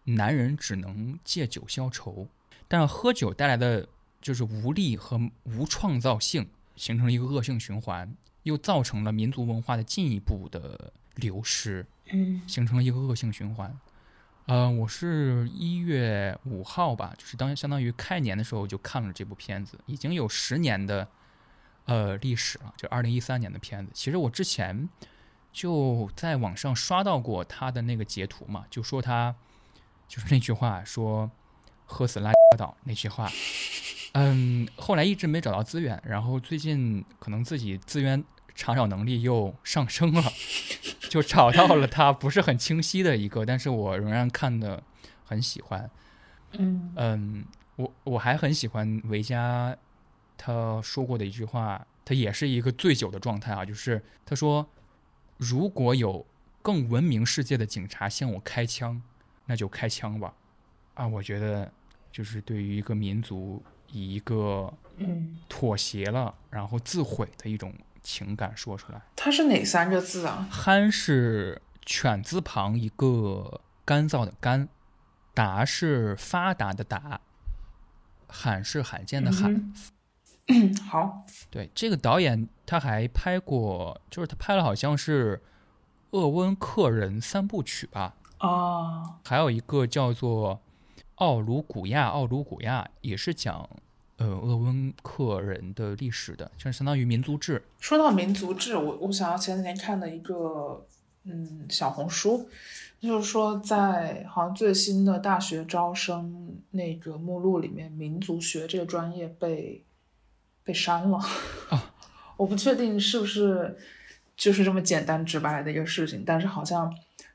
[0.06, 2.28] 男人只能借酒消愁，
[2.68, 3.88] 但喝酒带来的
[4.22, 13.78] 就是无力和无创造性，形成了一个恶性循环，又造成了民族文化的进一步的流失，嗯，形成了一个恶性循环。
[14.46, 21.08] 呃，我是一月五号吧，就是当相当于开年的时候就看了这部片子，已经有十年的
[21.86, 23.92] 呃历史了，就二零一三年的片子。
[23.94, 24.90] 其实我之前。
[25.54, 29.36] 就在网上刷到过他的那个截图嘛，就说他
[30.08, 31.30] 就是那句话，说
[31.86, 33.30] 喝死拉倒那句话。
[34.14, 38.24] 嗯，后来一直没找到资源，然后最近可能自己资源
[38.56, 40.24] 查找能力又上升了，
[41.10, 44.82] 就找到了他不是很清晰的一个，但是我仍然看的
[45.26, 45.90] 很喜欢。
[46.54, 47.46] 嗯嗯，
[47.76, 49.76] 我我还很喜欢维嘉
[50.38, 54.68] 他说过的一句话，他也是一个醉酒的状态啊，就是他说。
[55.38, 56.26] 如果有
[56.62, 59.02] 更文明世界的警察向我开枪，
[59.48, 60.34] 那就开枪吧。
[60.94, 61.70] 啊，我觉得
[62.12, 63.62] 就是对于一个民族
[63.94, 69.02] 以一个嗯妥协了，然后自毁的一种情感说出来。
[69.16, 70.46] 它是哪三个字啊？
[70.52, 74.68] 憨是犬字旁一个干燥的干，
[75.34, 77.22] 达是发达的达，
[78.28, 79.74] 罕是罕见的罕。
[80.90, 85.42] 好，对这个导演，他还拍过，就是他拍了好像是
[86.12, 90.62] 鄂温克人三部曲吧，哦，还有一个叫做
[91.16, 93.70] 奥鲁古亚，奥鲁古亚也是讲
[94.24, 97.62] 呃鄂温克人的历史的，就是相当于民族志。
[97.80, 100.86] 说到民族志，我我想要前几天看的一个
[101.26, 102.48] 嗯小红书，
[103.02, 109.84] 就是说在好像最新的大学招生那个目录里面，民族学这个专业被
[110.64, 111.18] 被删了
[111.70, 111.94] 啊。
[112.38, 113.78] 我不确定是不是
[114.38, 116.94] 就是这么简单直白的一个事情，但是好像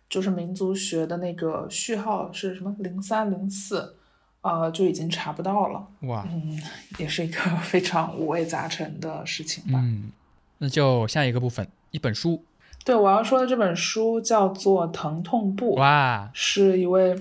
[0.08, 3.97] 就是民族学的那个序号是什么零三零四，
[4.40, 5.86] 呃，就已经查不到了。
[6.02, 6.60] 哇，嗯，
[6.98, 9.80] 也是一个 非常五味杂陈的事情吧。
[9.82, 10.10] 嗯，
[10.58, 12.44] 那就下一个部分，一本书。
[12.84, 17.14] 对我要说的这本书叫做《疼痛部》，哇，是一位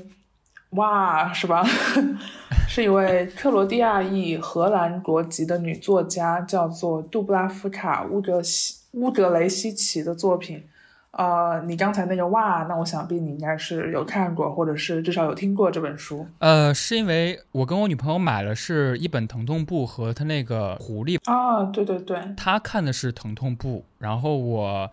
[0.71, 1.65] 哇是吧？
[2.69, 10.63] 是一位克罗地亚裔荷兰国籍的女作家，叫做杜布拉夫卡乌格西乌格雷西奇的作品。
[11.11, 16.27] 呃，你刚才那个哇，那我想必你应该是有看过，或者是至少有听过这本书。
[16.39, 24.91] 呃，是因为我跟我女朋友买了是一本《疼痛部》和她那个狐狸，啊，对对对，她看的是《疼痛部》，然后我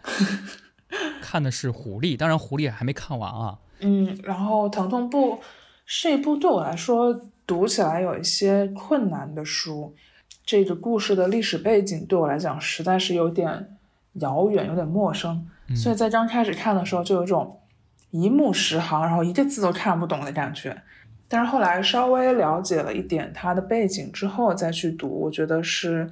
[1.21, 3.59] 看的是狐狸，当然狐狸还没看完啊。
[3.81, 5.35] 嗯，然后《疼痛部》
[5.85, 9.95] 是一部对我来说读起来有一些困难的书。
[10.47, 13.77] 这个故事的历史背景对我来讲实在是有点
[14.15, 17.61] 遥远，有点陌生，所以在刚开始看的时候就有一种
[18.11, 20.83] 一目十行，然后一个字都看不懂的感觉。
[21.27, 26.11] 但是后来稍微了解了一点它的背景之后再去读，我觉得是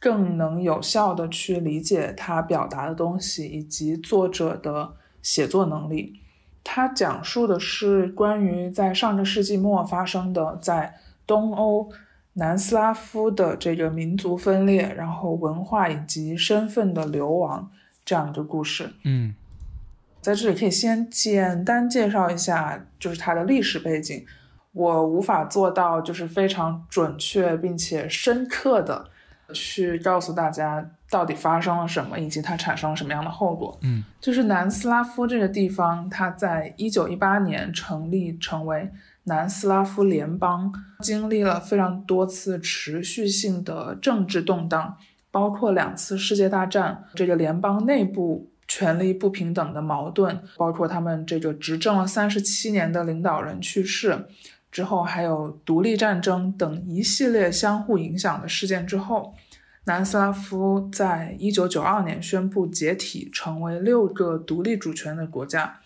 [0.00, 6.20] 更能有效的去理解他表达的东西以及作者的写作能力。
[6.62, 10.94] 它讲述的是关于在上个世纪末发生的在
[11.26, 11.88] 东欧
[12.38, 17.70] 南斯拉夫的这个民族分裂，然后文化以及身份的流亡
[18.04, 18.90] 这样一个故事。
[19.04, 19.34] 嗯
[20.20, 24.24] 在这里可以先简单介绍一下，就是它的历史背景。
[24.72, 29.08] 我无法做到就是非常准确并且深刻的
[29.52, 33.76] 去告诉大家到底发生了什么，以及它产生了什么样的后果。
[33.82, 38.88] 嗯就是南斯拉夫这个地方，它在一九一八年成立成为
[39.28, 44.96] 南斯拉夫联邦，经历了非常多次持续性的政治动荡，
[45.30, 54.26] 包括两次世界大战，这个联邦内部权力不平等的矛盾，包括他们这个执政了三十七年的领导人去世
[54.72, 59.34] 之后，还有独立战争等一系列相互影响的事件之后。
[59.84, 65.80] 南斯拉夫在一九九二年宣布解体，成为六个独立主权的国家。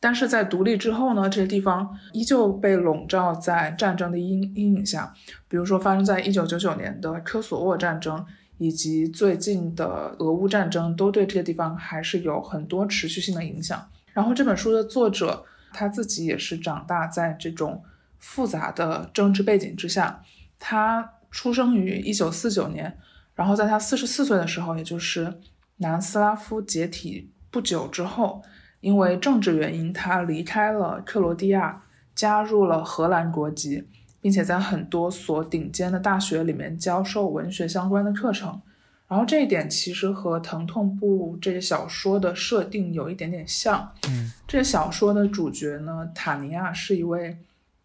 [0.00, 5.12] 但是在独立之后呢，这些地方依旧被笼罩在战争的阴阴影下。
[5.48, 8.24] 比如说，发生在一九九九年的科索沃战争，
[8.58, 13.88] 以及最近的俄乌战争，都对这些地方还是有很多持续性的影响。
[14.12, 17.82] 然后这本书的作者他自己也是长大在这种
[18.18, 20.22] 复杂的政治背景之下。
[20.58, 22.98] 他出生于一九四九年。
[23.34, 25.32] 然后在他四十四岁的时候，也就是
[25.76, 28.42] 南斯拉夫解体不久之后，
[28.80, 31.82] 因为政治原因，他离开了克罗地亚，
[32.14, 33.84] 加入了荷兰国籍，
[34.20, 38.60] 并且在很多所顶尖的大学里面教授文学相关的课程。
[39.08, 43.90] 然后这一点其实和《疼痛部》这个小说的设定有一点点像。
[44.06, 47.38] 嗯，这个小说的主角呢，塔尼亚是一位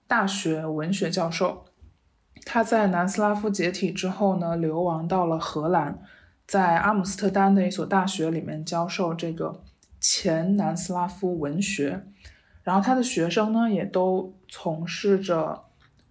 [0.06, 1.64] 大学文学教授。
[2.46, 5.98] 他在南斯拉夫解体之后呢，流亡到了荷兰，
[6.46, 9.62] 在阿姆斯特丹的一所大学里面教授这个
[10.04, 12.04] 前南斯拉夫文学。
[12.62, 15.64] 然后他的学生呢，也都从事着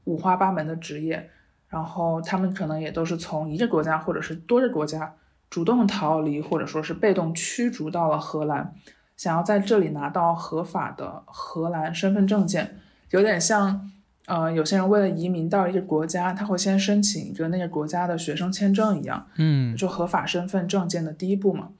[0.05, 1.30] 五花八门的职业，
[1.68, 5.14] 然后他们可能也都是从一个国家或者是多个国家
[5.49, 8.74] 主动逃离，或者说是被动驱逐到了荷兰，
[9.16, 12.78] 想要在这里拿到合法的荷兰身份证件，
[13.11, 13.90] 有点像。
[14.26, 21.70] 呃，有些人为了移民到一个国家，他会先申请一个那个国家的学生签证一样，嗯就合法身份证件的第一步嘛。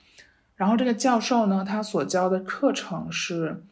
[0.63, 3.65] 然后这个教授呢，他所教的课程是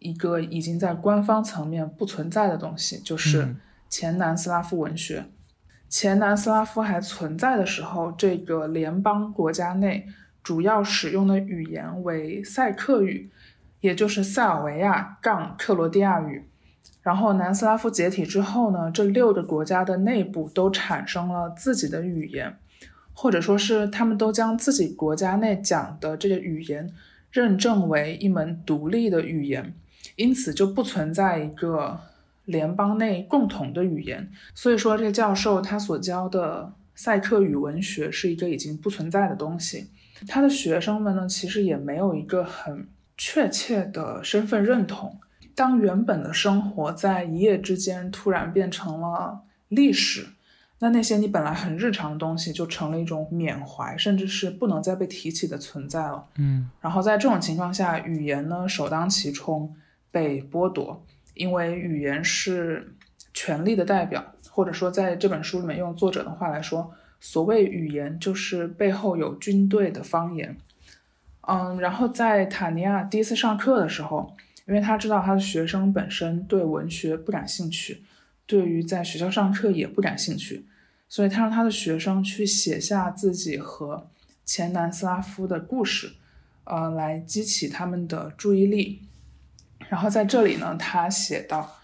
[0.00, 3.56] 一个已经在官方层面不存在的东西，就是嗯
[3.88, 5.24] 前南斯拉夫文学。
[5.88, 10.06] 前南斯拉夫还存在的时候，这个联邦国家内
[10.42, 13.30] 主要使用的语言为塞克语，
[13.80, 16.50] 也就是塞尔维亚杠克罗地亚语。
[17.00, 22.58] 然后南斯拉夫解体之后呢，这六个国家的内部都产生了自己的语言，
[23.18, 26.92] 或者说是他们都将自己国家内讲的这个语言
[27.32, 29.74] 认证为一门独立的语言，
[30.16, 31.98] 因此就不存在一个
[32.44, 34.30] 联邦内共同的语言。
[34.54, 39.88] 所以说，这个教授他所教的塞克语文学是一个已经不存在的东西。
[40.28, 42.86] 他的学生们呢，其实也没有一个很
[43.16, 45.18] 确切的身份认同。
[45.54, 50.26] 当原本的生活在一夜之间突然变成了历史，
[50.78, 56.26] 那那些你本来很日常的东西就成了一种缅怀，甚至是不能再被提起的存在了。
[56.36, 59.74] 嗯然后在这种情况下，语言呢首当其冲
[60.10, 61.02] 被剥夺，
[61.34, 62.94] 因为语言是
[63.32, 70.56] 权力的代表，或者说在这本书里面用作者的话来说，所谓语言就是背后有军队的方言。
[71.48, 74.34] 嗯，然后在塔尼亚第一次上课的时候，
[74.66, 78.02] 因为他知道他的学生本身对文学不感兴趣，
[78.46, 80.66] 对于在学校上课也不感兴趣，
[81.08, 84.08] 所以他让他的学生去写下自己和
[84.44, 86.12] 前南斯拉夫的故事，
[86.64, 89.02] 呃，来激起他们的注意力。
[89.88, 91.80] 然后在这里呢，他写道：“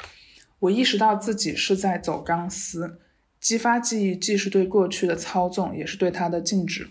[0.61, 2.99] 我意识到自己是在走钢丝，
[3.41, 6.89] 激发记忆既是对过去的操纵，也是对它的禁止。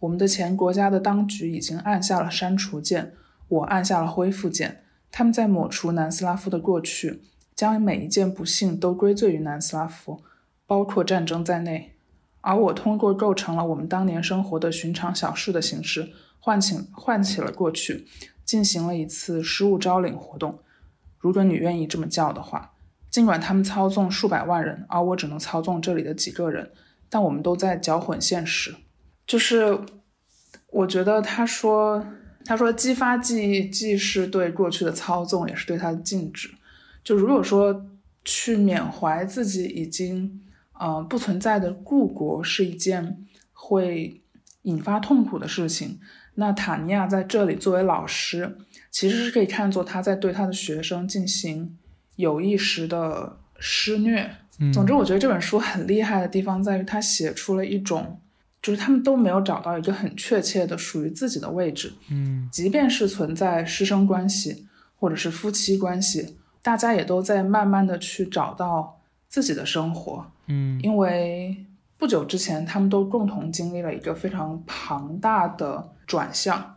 [0.00, 3.14] 我们的前国家的当局已经按下了删除键，
[3.48, 4.82] 我按下了恢复键。
[5.10, 7.22] 他们在抹除南斯拉夫的过去，
[7.62, 10.24] 将每一件不幸都归罪于南斯拉夫，
[10.66, 11.92] 包括战争在内。
[12.40, 16.10] 而我通过构成了我们当年生活的寻常小事的形式，
[16.40, 18.08] 唤起唤起了过去，
[18.44, 20.58] 进行了一次失物招领活动。
[21.20, 22.72] 如果你愿意这么叫的话，
[23.08, 26.72] 尽管他们操纵数百万人，而我只能操纵这里的几个人，
[27.08, 28.74] 但我们都在搅混现实。
[29.24, 29.78] 就是
[30.72, 32.04] 我觉得他说，
[32.44, 36.50] 他说激发记忆既是对过去的操纵，也是对它的禁止。
[37.02, 37.86] 就如果说
[38.24, 40.40] 去缅怀自己已经
[40.78, 44.20] 呃不存在的故国是一件会
[44.62, 45.98] 引发痛苦的事情，
[46.34, 48.56] 那塔尼亚在这里作为老师，
[48.90, 51.76] 其实是可以看作他在对他的学生进行
[52.16, 54.30] 有意识的施虐。
[54.60, 58.20] 嗯，总之，我觉得这本书很厉害的地方在于，他写出了一种，
[58.62, 61.92] 就是他们都没有找到一个很确切的属于自己的位置。
[62.10, 70.24] 嗯即便是存在师生关系或者是夫妻关系，大家也都在慢慢的去找到自己的生活。
[70.46, 71.66] 嗯因为
[71.98, 76.76] 不久之前，他们都共同经历了一个非常庞大的转向，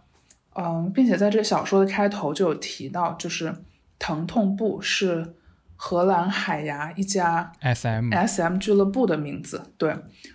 [0.53, 3.55] 嗯，并且在这个小说的开头就有提到，就是
[3.97, 5.33] 疼痛部是
[5.75, 9.89] 荷兰海牙一家，S M，S.M 俱乐部的名字，对。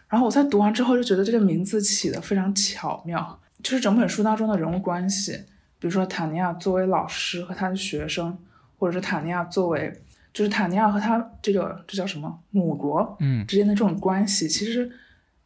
[0.08, 5.32] 然后我在读完之后就觉得这个名字起的非常巧妙，就是整本书当中的人物关系，
[5.78, 8.36] 比如说塔尼亚作为老师和他的学生，
[8.80, 9.92] 或者是塔尼亚作为，
[10.32, 14.90] 就是塔尼亚和他这个这叫什么母国嗯之间的这种关系，其实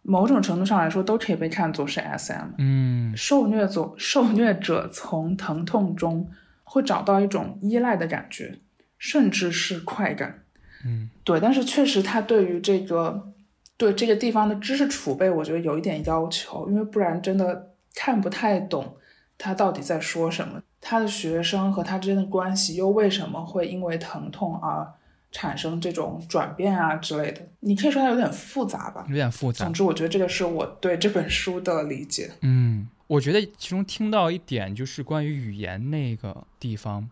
[0.02, 2.50] 某种程度上来说都可以被看作是 S.M。
[2.58, 6.30] 嗯受虐者受虐者从疼痛中
[6.62, 8.60] 会找到一种依赖的感觉，
[8.96, 10.44] 甚至是快感。
[10.84, 13.32] 嗯对，但是确实他对于这个
[13.76, 18.96] 对这个地方的知识储备，我觉得有一点要求，因为不然真的看不太懂
[19.36, 20.62] 他到底在说什么。
[20.86, 24.86] 他的学生和他之间的关系又为什么会因为疼痛而
[25.32, 27.40] 产生这种转变啊之类的？
[27.60, 29.06] 你可以说它有点复杂吧。
[29.08, 29.72] 有点复杂总。
[29.72, 32.30] 之，我觉得这个是我对这本书的理解。
[32.42, 37.08] 嗯，我觉得其中听到一点就是关于语言那个地方，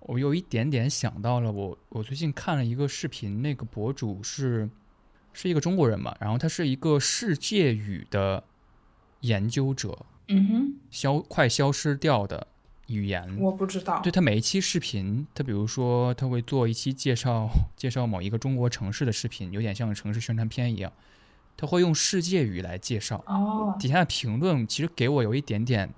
[0.00, 4.68] 我有一点点想到了我我最近看了一个视频，那个博主是
[5.32, 8.44] 是一个中国人嘛，然后他是一个世界语的
[9.22, 9.98] 研究者，
[10.28, 12.46] 嗯哼，消快消失掉的
[12.86, 13.36] 语言。
[13.38, 14.00] 我不知道。
[14.00, 20.92] 对他每一期视频，他比如说他会做一期介绍 介绍某一个中国城市的视频，有点像城市宣传片一样，
[21.56, 23.22] 他会用世界语来介绍。
[23.26, 25.88] 哦，底下的评论其实给我有一点点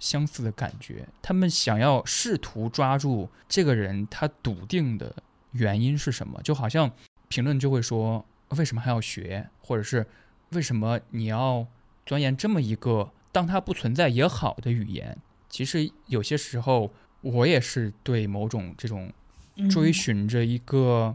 [0.00, 5.14] 相似的感觉，他们想要试图抓住这个人他笃定的
[5.52, 6.90] 原因是什么，就好像
[7.28, 10.06] 评论就会说为什么还要学，或者是
[10.52, 11.66] 为什么你要
[12.06, 15.18] 钻研这么一个当它不存在也好的语言。
[15.48, 19.12] 其实有些时候我也是对某种这种
[19.56, 19.68] 嗯。
[19.68, 21.14] 追寻着一个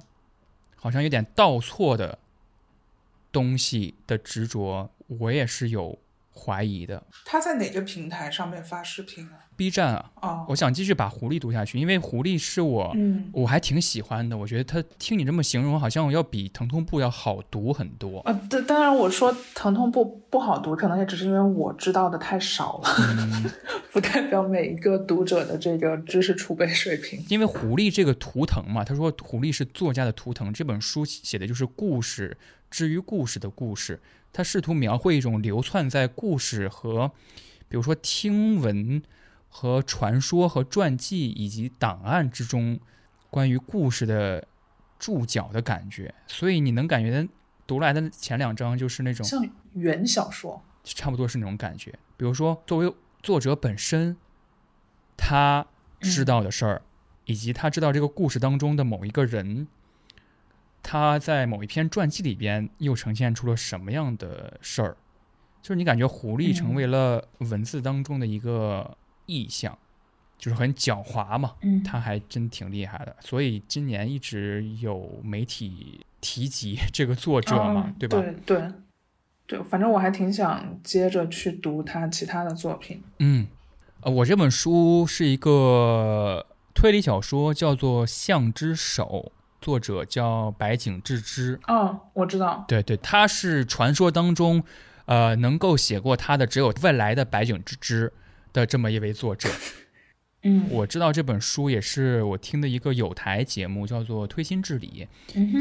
[0.75, 2.19] 好像有点倒错的
[3.31, 5.97] 东西的执着，我也是有
[6.33, 7.03] 怀疑的。
[7.25, 14.35] 他在哪个平台上面发视频啊？B 站啊，哦，我想继续把狐狸读下去，因为狐狸是我、嗯，我还挺喜欢的。
[14.35, 18.19] 我觉得他听你这么形容，好像要比疼痛部要好读很多。
[18.21, 23.51] 呃，当，当然我说疼痛部不好读，可能也只是因为我知道的太少了，嗯，
[23.93, 27.23] 不代表每一个读者的这个知识储备水平。
[27.29, 32.35] 因为狐狸这个图腾嘛，他说狐狸是作家的图腾，这本书写的就是故事，
[32.71, 34.01] 至于故事的故事。
[34.33, 37.11] 他试图描绘一种流窜在故事和，
[37.69, 39.01] 比如说听闻
[39.47, 42.79] 和传说和传记以及档案之中
[43.29, 44.47] 关于故事的
[44.97, 46.13] 注脚的感觉。
[46.27, 47.29] 所以你能感觉
[47.67, 51.93] 读来的前两章就是那种像原小说，差不多是那种感觉。
[52.17, 54.17] 比如说，作为作者本身，
[55.15, 55.65] 他
[55.99, 56.81] 知道的事儿，
[57.25, 59.67] 以及他知道这个故事当中的某一个人，
[60.83, 64.97] 他在某一篇传记里边又呈现出了什么样的事儿。
[65.61, 69.77] 就是你感觉狐狸成为了文字当中的一个意象，
[70.37, 73.15] 就是很狡猾嘛，嗯，他还真挺厉害的。
[73.21, 78.19] 所以今年一直有媒体提及 这个作者嘛，嗯对吧？
[78.19, 78.71] 对对
[79.47, 83.01] 对，反正我还挺想接着去读他其他的作品。
[83.19, 83.47] 嗯，
[84.01, 89.31] 呃，我这本书是一个推理小说，叫做《象之手》，
[89.63, 91.57] 作者叫白井智之。
[91.67, 92.65] 嗯，我知道。
[92.67, 94.61] 对对，他是传说当中，
[95.05, 98.11] 呃，能够写过他的只有未来的白井智之
[98.51, 99.49] 的这么一位作者。
[100.45, 105.07] 嗯，我知道这本书也是我听的一个有台节目，叫做《推心置理》，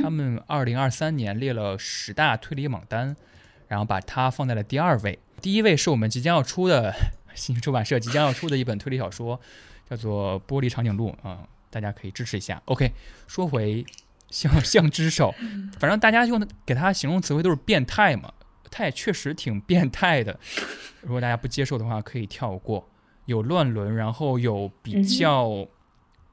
[0.03, 3.15] 他们二零二三年列了十大推理榜单，
[3.69, 5.21] 然后把它放在了第二位。
[5.41, 6.93] 第一位是我们即将要出的
[7.35, 9.41] 新出版社即将要出的一本推理小说，
[9.89, 12.63] 叫做《玻璃长颈鹿》啊、大家可以支持一下。
[12.67, 12.93] OK，
[13.27, 13.85] 说回
[14.29, 15.35] 像像 之手，
[15.81, 18.33] 反正大家用的给它形容词汇都是变态嘛，
[18.71, 20.39] 它也确实挺变态的。
[21.03, 22.89] 如果大家不接受的话，可以跳过。
[23.27, 25.67] 有乱伦，然后有比较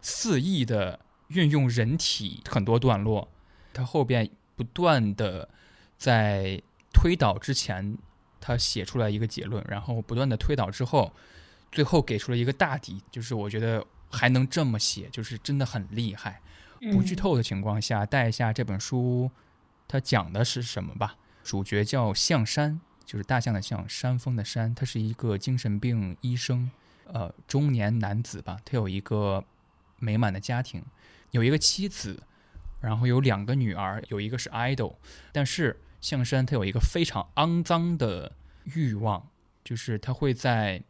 [0.01, 3.29] 肆意的运用人体很多段落，
[3.71, 5.47] 他后边不断的
[5.97, 6.59] 在
[6.91, 7.95] 推导之前，
[8.41, 11.13] 他写出来一个结论，然后不断的推导之后，
[11.71, 16.41] 最后给出了一个大底，就是我觉得还能这么写，就是真的很厉害。
[16.91, 19.29] 不剧嗯透的情况下，带一下这本书，
[19.87, 21.15] 它讲的是什么吧？
[21.43, 24.73] 主角叫象山，就是大象的象，山峰的山。
[24.73, 26.69] 他是一个精神病医生，
[27.05, 28.57] 呃，中年男子吧。
[28.63, 29.43] 他有一个
[29.97, 30.83] 美满的家庭，
[31.31, 32.21] 有一个妻子，
[32.79, 34.95] 然后有两个女儿，有一个是 idol。
[35.31, 38.31] 但是象山他有一个非常肮脏的
[38.63, 39.27] 欲望，
[39.63, 40.81] 就是他会在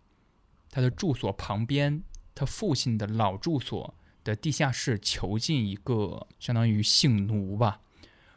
[0.69, 2.03] 他的住所旁边，
[2.39, 7.81] 他父亲的老住所的地下室囚禁一个相当于性奴吧，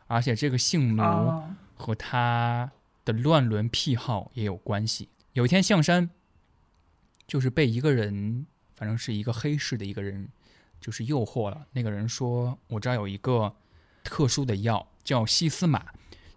[0.08, 2.72] 而且这个性奴哦，和他
[3.04, 5.08] 的乱伦癖好也有关系。
[5.34, 6.10] 有一天，象山
[7.28, 8.44] 就是被一个人，
[8.74, 10.28] 反正是一个黑市的一个人，
[10.80, 11.68] 就是诱惑了。
[11.70, 13.54] 那个人说：“我这儿有一个
[14.02, 15.86] 特殊的药，叫西斯玛。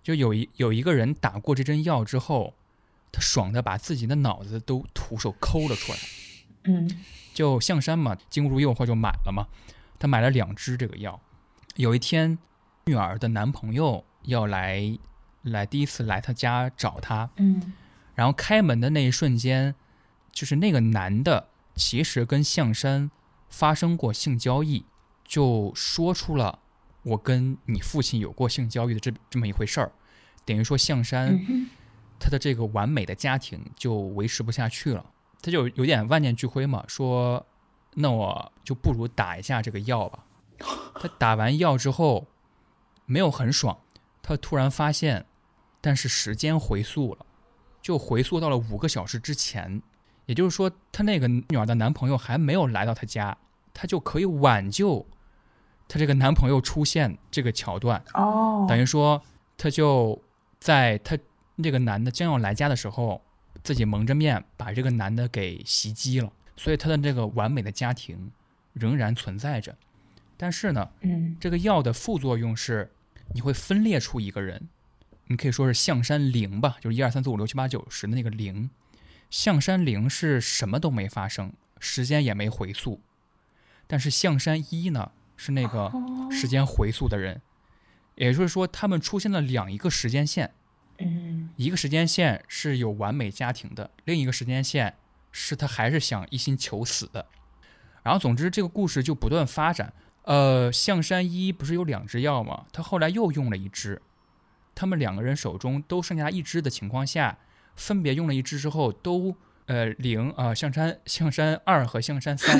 [0.03, 2.53] 就有一有一个人打过这针药之后，
[3.11, 5.97] 他爽的把自己的脑子都徒手抠了出来。
[6.65, 7.03] 嗯
[7.35, 9.45] 就象山嘛，经不住诱惑就买了嘛。
[9.99, 11.21] 他买了两支这个药。
[11.75, 12.39] 有一天，
[12.85, 14.97] 女儿的男朋友要来
[15.41, 17.73] 来第一次来他家找他，嗯
[18.15, 19.75] 然后开门的那一瞬间，
[20.31, 23.11] 就是那个男的其实跟象山
[23.49, 24.85] 发生过性交易，
[25.25, 26.59] 就说出了
[27.03, 29.91] 我跟你父亲有过性交易的这这么一回事儿，
[30.45, 31.37] 等于说象山。
[31.49, 31.67] 嗯，
[32.17, 35.05] 他的这个完美的家庭就维持不下去了，
[35.41, 37.45] 他就有点万念俱灰嘛，说
[37.93, 40.25] 那我就不如打一下这个药吧。
[40.99, 42.27] 他打完药之后
[43.05, 43.77] 没有很爽，
[44.21, 45.25] 他突然发现，
[45.81, 47.25] 但是时间回溯了，
[47.81, 49.81] 就回溯到了五个小时之前，
[50.25, 53.37] 也就是说，他那个女儿的男朋友还没有来到他家，
[53.73, 55.05] 他就可以挽救
[55.87, 58.03] 她这个男朋友出现这个桥段。
[58.13, 59.21] 哦，等于说，
[59.57, 60.19] 他就
[60.59, 61.17] 在他
[61.55, 63.21] 那个男的将要来家的时候，
[63.65, 68.31] 自己蒙着面把这个男的给袭击了，所以他的这个完美的家庭
[68.73, 69.75] 仍然存在着。
[70.37, 72.91] 但是呢，嗯这个药的副作用是
[73.33, 74.69] 你会分裂出一个人，
[75.25, 78.69] 你可以说是象山零吧，就是一二三四五六七八九十的那个零。
[79.31, 83.01] 象山零是什么都没发生，时间也没回溯，
[83.87, 87.41] 但是象山一呢是那个哦时间回溯的人，
[88.13, 90.53] 也就是说，他们出现了两一个时间线，嗯
[91.55, 94.95] 一个时间线是有完美家庭的，另一个时间线
[95.31, 97.25] 是他还是想一心求死的。
[98.03, 99.93] 然后，总之这个故事就不断发展。
[100.23, 102.65] 呃，象山一不是有两支药吗？
[102.71, 104.01] 他后来又用了一支，
[104.73, 107.37] 他们两个人手中都剩下一支的情况下，
[107.75, 109.35] 分别用了一支之后，都
[109.67, 112.59] 呃零啊、象山象山二和象山三，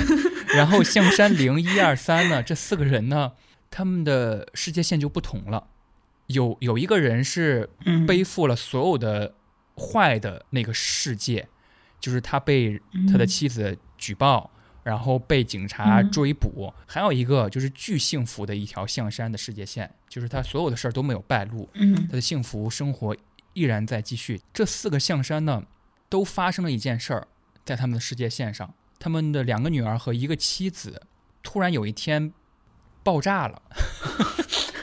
[0.54, 3.32] 然后象山零一二三呢，这四个人呢，
[3.70, 5.68] 他们的世界线就不同了。
[6.26, 9.34] 有有一个人是嗯，背负了所有的
[9.76, 11.48] 坏的那个世界，
[12.00, 14.50] 就是他被他的嗯妻子举报，
[14.82, 16.72] 然后被警察嗯追捕。
[16.86, 23.16] 还有一个就是巨幸福的一条象山的世界线，就是他所有的事儿都没有败露，嗯他的幸福生活
[23.52, 24.40] 依然在继续。
[24.52, 25.62] 这四个象山呢，
[26.08, 27.28] 都发生了一件事儿，
[27.64, 31.02] 在他们的世界线上，他们的两个女儿和一个妻子
[31.42, 32.32] 突然有一天
[33.02, 33.62] 爆炸了。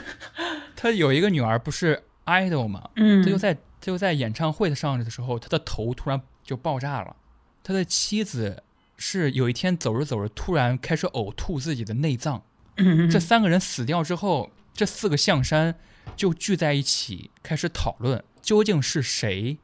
[0.84, 2.90] 他有一个女儿不是 idol 嘛？
[2.96, 7.16] 嗯，他就在他就在演唱会上的时候，他的头突然就爆炸了。
[7.62, 8.62] 他的妻子
[8.98, 12.42] 是有一天走着走着，突然开始呕吐自己的内脏。
[12.76, 15.74] 嗯这三个人死掉之后，这四个象山
[16.14, 19.56] 就聚在一起，开始讨论究竟是谁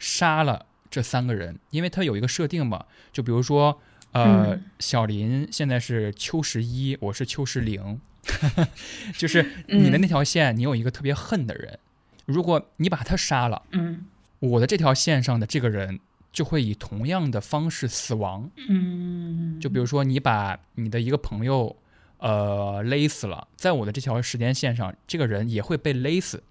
[0.00, 1.60] 杀了这三个人。
[1.70, 8.00] 因为他有一个设定嘛，就比如说，呃，嗯小林现在是秋十一，我是秋十零，
[9.16, 11.78] 就是你的那条线，你有一个特别恨的人，
[12.26, 14.06] 如果你把他杀了，嗯。
[14.40, 16.00] 我的这条线上的这个人
[16.30, 18.50] 就会以同样的方式死亡。
[18.68, 21.74] 嗯，就比如说，你把你的一个朋友，
[22.18, 26.42] 呃，勒死了，在我的这条时间线上，这个人也会被勒死，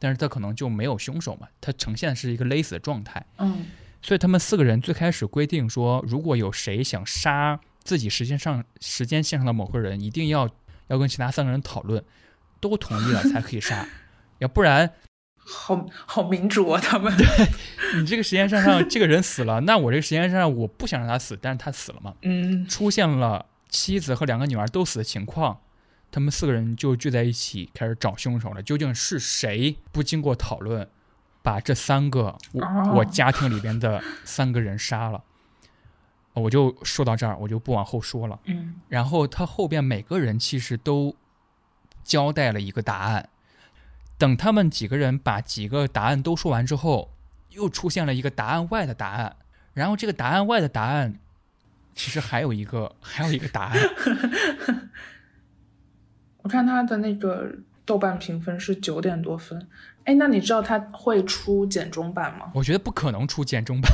[0.00, 3.24] 但是他可能就没有凶手嘛，他呈现的是一个勒死的状态。
[3.36, 3.66] 嗯。
[4.02, 10.50] 所以他们四个人最开始规定说，如果有谁想杀自己时间上时间线上的某个人，一定要
[10.88, 12.04] 要跟其他三个人讨论，
[12.60, 13.86] 都同意了才可以杀，
[14.38, 14.92] 要不然
[15.38, 17.26] 好 好民主啊，他们对
[17.96, 25.60] 你这个时间线上这个人死了，那我这个时间线上我不想让他死，但是他死了嘛，嗯出现了妻子和两个女儿都死的情况，
[26.10, 28.62] 他们四个人就聚在一起开始找凶手了。
[28.62, 30.88] 究竟是谁不经过讨论，
[31.42, 35.22] 把这三个我、哦我家庭里边的三个人杀了？
[36.38, 38.38] 我就说到这儿，我就不往后说了。
[38.44, 41.14] 嗯然后他后边每个人其实都
[42.04, 43.28] 交代了一个答案。
[44.16, 47.12] 等他们几个人把几个答案都说完之后，
[47.50, 49.36] 又出现了一个答案外的答案。
[49.74, 51.20] 然后这个答案外的答案，
[51.94, 53.78] 其实还有一个还有一个答案。
[56.42, 57.48] 我看他的那个
[57.84, 59.68] 豆瓣评分是九点多分。
[60.04, 62.50] 哎，那你知道他会出简中版吗？
[62.54, 63.92] 我觉得不可能出简中版。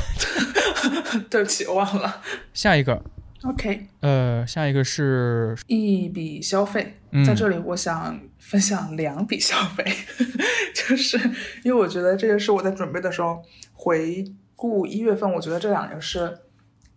[1.30, 2.22] 对不起，我忘了。
[2.52, 3.02] 下一个
[3.42, 7.24] ，OK，呃，下一个是一笔消费，嗯。
[7.24, 9.84] 在这里我想分享两笔消费，
[10.74, 11.18] 就是
[11.62, 13.42] 因为我觉得这个是我在准备的时候
[13.72, 14.24] 回
[14.56, 16.38] 顾一月份，我觉得这两个是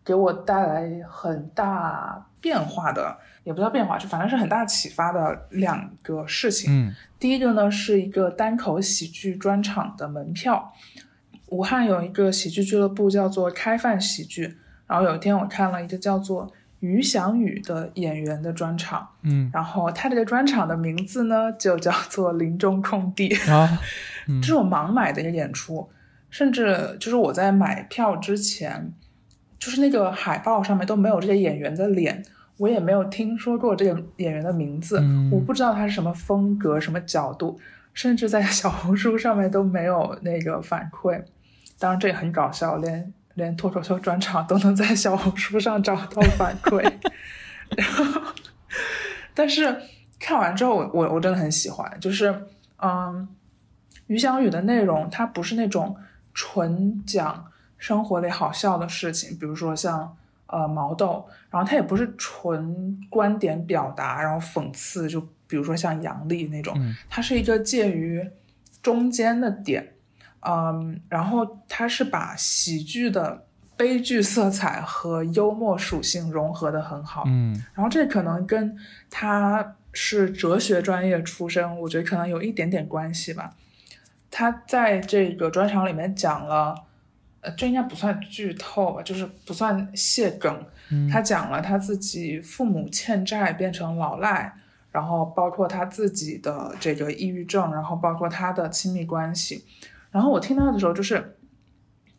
[0.04, 6.72] 给我带来很大变化的，也不叫变化，就反正是很大启发的两个事情。
[6.72, 6.96] 嗯。
[7.20, 10.72] 第一个呢是一个单口喜剧专场的门票，
[11.48, 19.50] 武汉有一个喜剧俱乐部叫做开饭喜剧，然后有一天我看了一个叫做于翔宇的演员的专场，嗯。
[19.54, 23.80] 然后他这个专场的名字呢就叫做林中空地，啊
[24.28, 24.40] 嗯。
[24.44, 25.90] 这是我盲买的一个演出，
[26.30, 28.94] 甚至就是我在买票之前，
[29.58, 32.22] 就是那个海报上面都没有这些演员的脸，
[32.58, 35.32] 我也没有听说过这个演员的名字，嗯。
[35.32, 37.58] 我不知道他是什么风格、什么角度，
[37.94, 41.24] 甚至在小红书上面都没有那个反馈。
[41.80, 46.82] 当然这也很搞笑，连连脱口秀专场都能在小红书上找到反馈。
[47.76, 48.22] 然后，
[49.34, 49.82] 但是
[50.20, 52.34] 看完之后，我我我真的很喜欢，就是
[52.82, 53.28] 嗯，
[54.08, 55.96] 于翔宇的内容，它不是那种
[56.34, 57.46] 纯讲
[57.78, 60.16] 生活里好笑的事情，比如说像
[60.48, 68.28] 呃毛豆，然后它也不是纯观点表达，然后讽刺，就比如说像杨笠那种，嗯它是一个介于
[68.82, 69.94] 中间的点，
[70.42, 78.78] 嗯，然后他是把喜剧的悲剧色彩和幽默属性融合的很好，嗯然后这可能跟
[79.10, 83.54] 他是哲学专业出身，我觉得可能有一点点关系吧。
[84.30, 86.76] 他在这个专场里面讲了，
[87.42, 90.66] 呃，这应该不算剧透吧，就是不算泄梗。
[90.90, 94.54] 嗯他讲了他自己父母欠债变成老赖，
[94.92, 99.66] 然后包括他自己的这个抑郁症，然后包括他的亲密关系。
[100.12, 101.38] 然后我听到的时候，就是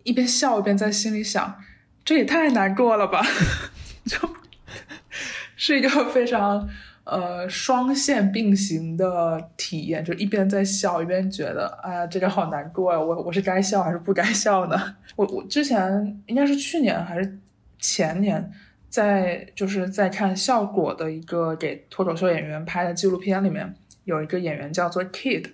[0.05, 1.59] 一边笑一边在心里想，
[2.05, 3.23] 这也太难过了吧，
[4.05, 4.17] 就
[5.57, 6.69] 是一个非常
[7.05, 14.97] 呃双线并行的体验，就一边在笑，一边觉得哎呀这个好难过呀，我我是该笑还是不该笑呢？
[15.17, 17.39] 我我之前应该是去年还是
[17.79, 18.51] 前年，
[18.89, 23.75] 在就是在看效果的一个给脱口秀演员拍的纪录片里面，
[24.05, 25.45] 有一个演员叫做 Kid，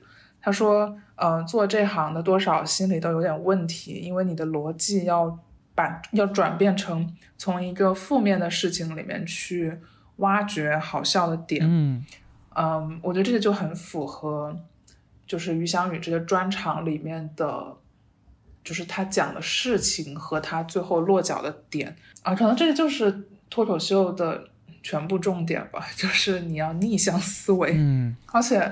[0.44, 5.38] 他说，呃，做这行的多少心里都有点问题，因为你的逻辑要
[5.74, 9.72] 把要转变成从一个负面的事情里面去
[10.16, 11.62] 挖掘好笑的点。
[11.64, 12.04] 嗯
[12.54, 14.54] 嗯，我觉得这个就很符合，
[15.26, 17.74] 就是于翔宇这个专场里面的，
[18.62, 24.46] 就是他讲的事情和他最后落脚的点啊，可能这个就是脱口秀的
[24.82, 27.74] 全部重点吧， 就是你要逆向思维。
[27.76, 28.70] 嗯而且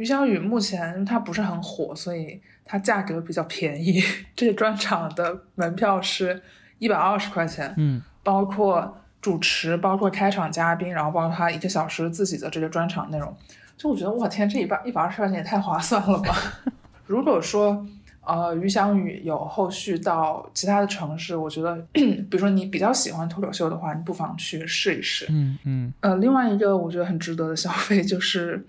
[0.00, 4.02] 于小雨目前他不是很火，所以它价格比较便宜。
[4.34, 6.40] 这个专场的门票是
[6.78, 13.36] 一百二十块钱，嗯包括主持，包括开场嘉宾，然后包括他一个小时自己的这个专场内容。
[13.76, 16.34] 就我觉得，我天，这一百一百二十块钱也太划算了吧！
[17.06, 17.86] 如果说
[18.22, 25.26] 呃，于翔宇有后续到其他的城市，我觉得， 比如说你比较喜欢脱口秀的话，你不妨去试一试。
[25.30, 28.64] 嗯嗯，呃，另外一个我觉得很值得的消费，就是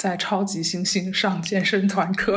[0.00, 2.34] 在超级星星上健身团课。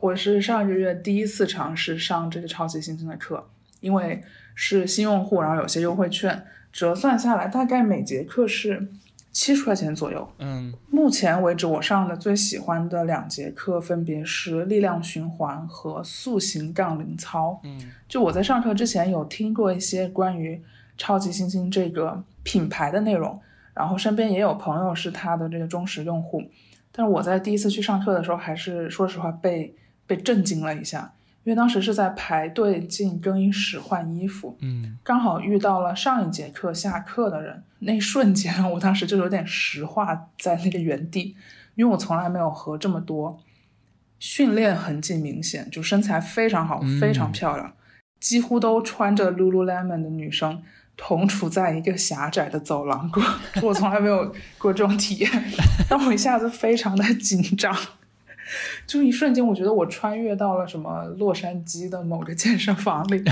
[0.00, 3.48] 我是上个月第一次尝试上这个超级星星的课，
[3.78, 4.20] 因为
[4.56, 8.88] 是新用户，然后有些优惠券，折算下来大概每节课是
[9.30, 10.28] 七十块钱左右。
[10.40, 17.60] 嗯目前为止，我上的最喜欢的两节课分别是力量循环和塑形杠铃操。
[17.62, 20.60] 嗯就我在上课之前有听过一些关于
[20.98, 23.40] 超级星星这个品牌的内容，
[23.74, 26.42] 然后身边也有朋友是他的这个忠实用户，
[26.92, 29.74] 但是我在第一次去上课的时候，还是说实话被
[30.06, 31.12] 被震惊了一下，
[31.42, 34.96] 因为当时是在排队进更衣室换衣服，嗯。
[35.02, 41.36] 刚好遇到了上一节课下课的人，那一瞬间我当时就有点石化在那个原地，
[41.74, 43.38] 因为我从来没有和这么多
[44.18, 47.72] 训练痕迹明显，就身材非常好，嗯非常漂亮，
[48.20, 50.62] 几乎都穿着 Lululemon 的女生
[50.96, 53.22] 同处在一个狭窄的走廊过，
[53.62, 55.30] 我从来没有过这种体验，
[55.90, 57.76] 让我一下子非常的紧张。
[58.86, 63.22] 就一瞬间，我觉得我穿越到了什么洛杉矶的某个健身房里，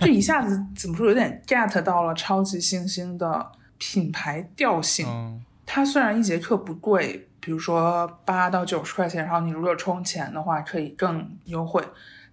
[0.00, 5.06] 就一下子怎么说，有点 get 到了超级星星的品牌调性。
[5.08, 11.82] 嗯它虽然一节课不贵，比如说八到九十块钱，然后你如果充钱的话可以更优惠，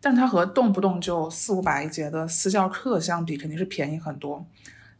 [0.05, 4.45] 但它和动不动就四五百一节的私教课相比，肯定是便宜很多。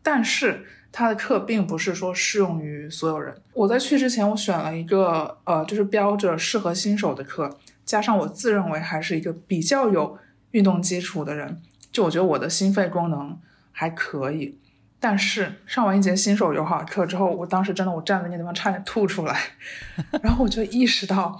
[0.02, 3.36] 但是它的课并不是说适用于所有人。
[3.52, 10.18] 我在去之前，我选了一个呃，就是标着适合新手的课，加上我自认为还是一个比较有
[10.52, 13.38] 运动基础的人，就我觉得我的心肺功能
[13.74, 14.58] 还可以。
[15.02, 19.38] 但是上完一节新手友好课之后，我当时真的我站在那地方差点吐出来，
[20.24, 21.38] 然后我就意识到，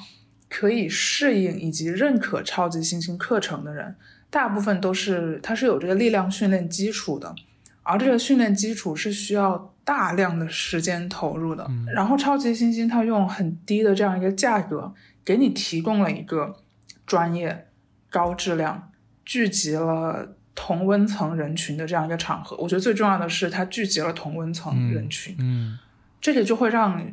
[0.56, 3.96] 可以适应以及认可超级星星课程的人，
[4.30, 7.34] 大部分都是他是有这个力量训练基础的，
[7.82, 11.68] 而这个训练基础是需要大量的时间投入的。
[11.96, 14.94] 然后超级星星它用很低的这样一个价格，
[15.26, 16.56] 给你提供了一个
[17.08, 17.68] 专业、
[18.12, 18.92] 高质量、
[19.26, 22.56] 聚集了同温层人群的这样一个场合。
[22.58, 25.36] 我觉得最重要的是，它聚集了同温层人群。
[25.40, 25.80] 嗯
[26.22, 27.04] 这个就会让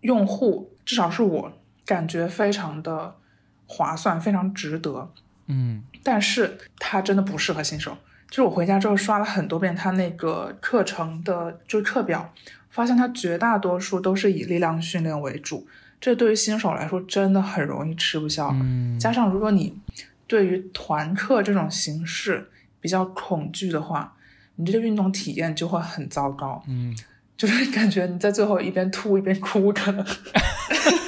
[0.00, 1.52] 用户，至少是我
[1.88, 3.16] 感觉非常的
[3.66, 5.10] 划算，非常值得。
[5.46, 7.96] 嗯但是它真的不适合新手。
[8.28, 12.30] 就是我回家之后刷了很多遍它那个课程的，就是课表，
[12.68, 15.66] 发现它绝大多数都是以力量训练为主，
[15.98, 18.50] 这对于新手来说真的很容易吃不消。
[18.52, 19.74] 嗯加上如果你
[20.26, 22.50] 对于团课这种形式
[22.82, 24.14] 比较恐惧的话，
[24.56, 26.62] 你这个运动体验就会很糟糕。
[26.68, 26.94] 嗯
[27.38, 30.04] 就是感觉你在最后一边吐一边哭，可能。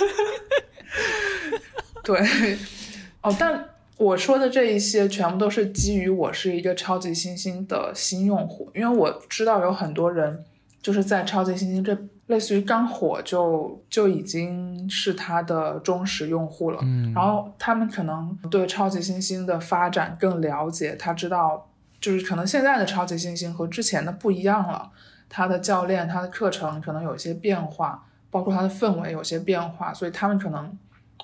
[2.16, 2.58] 对，
[3.22, 3.64] 哦，但
[3.96, 10.44] 我说的这一些全部都是基于我是一个超级星星的新用户，因为我知道有很多人
[10.82, 11.96] 就是在超级星星这
[12.26, 21.68] 类似于刚火就就已经是他的忠实用户了，嗯然后他们可能对超级星星的发展更了解，他知道
[22.00, 24.90] 就是可能现在的超级星星和之前的不一样了。
[25.32, 30.76] 他的教练、他的课程可能有一些变化，包括他的氛围有些变化，所以他们可能，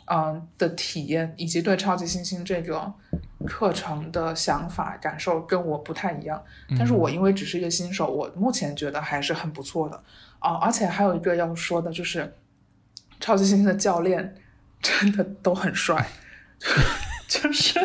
[0.04, 2.92] 嗯、的体验以及对超级星星这个
[3.46, 6.42] 课程的想法感受跟我不太一样。
[6.78, 10.02] 但是我因为只是一个新手，我目前觉得还是很不错的
[10.38, 12.34] 啊、而且还有一个要说的就是，
[13.18, 14.36] 超级星星的教练
[14.80, 16.06] 真的都很帅，
[17.26, 17.80] 就是。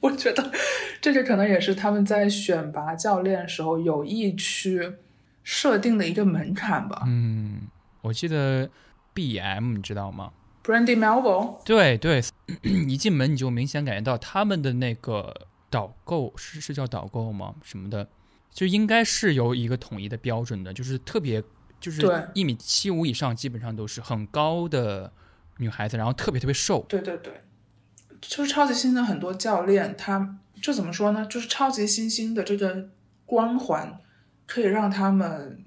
[0.00, 0.52] 我觉得
[1.00, 4.94] 这个可能也是他们在选拔教练时候有意去
[5.42, 7.02] 设定的一个门槛吧。
[7.04, 7.62] 嗯，
[8.02, 8.70] 我记得
[9.12, 10.30] BM 你知道吗？
[10.68, 12.22] Brandy Melville，对对，
[12.62, 15.34] 一进门你就明显感觉到他们的那个
[15.70, 17.54] 导购是是叫导购吗？
[17.62, 18.06] 什么的，
[18.52, 21.42] 就应该是有一个统一的标准的，就是特别
[21.80, 25.10] 就是对一米七五以上，基本上都是很高的
[25.56, 26.84] 女孩子，然后特别特别瘦。
[26.86, 27.32] 对对对，
[28.20, 31.24] 就是超级新星的很多教练，他就怎么说呢？
[31.24, 32.90] 就是超级新星的这个
[33.24, 33.98] 光环，
[34.46, 35.64] 可以让他们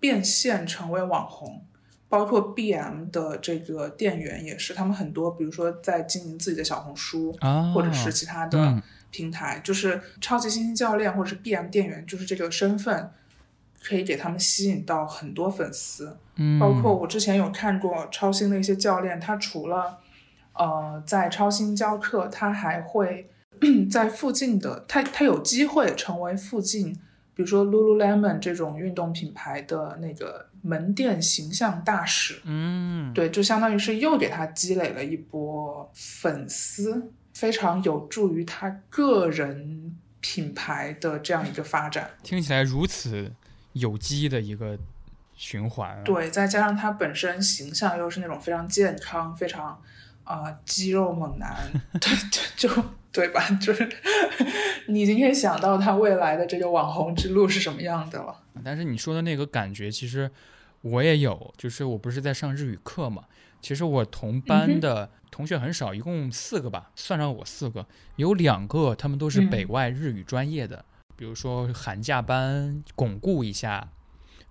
[0.00, 1.64] 变现成为网红。
[2.10, 8.82] 包括 BM 的这个店员也是，他们很多，比如说在经营自己的小红书，啊，或者是其他的嗯
[9.12, 13.10] 平台，就是超级星星教练或者是 BM 店员，就是这个身份
[13.82, 16.16] 可以给他们吸引到很多粉丝。
[16.34, 19.98] 嗯，包括我之前有看过超星的一些教练，他除了
[20.54, 23.30] 呃在超星教课，他还会
[23.88, 26.92] 在附近的，他他有机会成为附近，
[27.34, 32.40] 比如说 Lululemon 这种运动品牌的那个门店形象大使。
[32.44, 42.10] 嗯，对，就相当于是又给他积累了一波粉丝，非常有助于他个人品牌的这样一个发展。
[42.22, 43.32] 听起来如此
[43.72, 44.78] 有机的一个
[45.34, 49.80] 循环、啊。，对，再加上他本身形象又是那种非常健康、非常
[50.24, 51.56] 啊、呃肌肉猛男，
[51.92, 53.42] 对，对就对吧？
[53.60, 53.88] 就是
[54.86, 58.36] 你已经可以想到他未来的这个网红之路是什么样的了。
[58.64, 60.30] 但是你说的那个感觉，其实
[60.82, 63.24] 我也有，就是我不是在上日语课嘛。
[63.60, 67.86] 其实我同嗯班的同学很少，一共四个吧，算上我四个，
[68.16, 69.50] 有两个他们都是嗯。
[69.50, 70.82] 北外日语专业的，
[71.14, 73.90] 比如说寒假班巩固一下，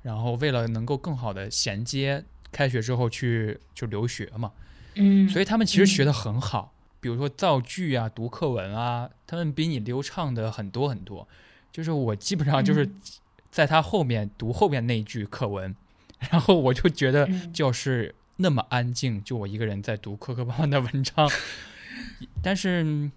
[0.03, 4.51] 然后为了能够更好的衔接开学之后去就留学嘛，
[4.93, 5.27] 嗯。
[5.27, 6.05] 所以他们其实学嗯。
[6.05, 11.27] 的很好，比如说造句啊、读课文啊，他们比你流畅的很多很多。
[11.71, 13.01] 就是我基本上就是嗯
[13.51, 15.75] 在他后面读后面那一句课文，
[16.31, 21.29] 然后我就觉得嗯教室那么安静，就我一个人在读磕磕绊绊的文章。
[22.41, 23.11] 但是嗯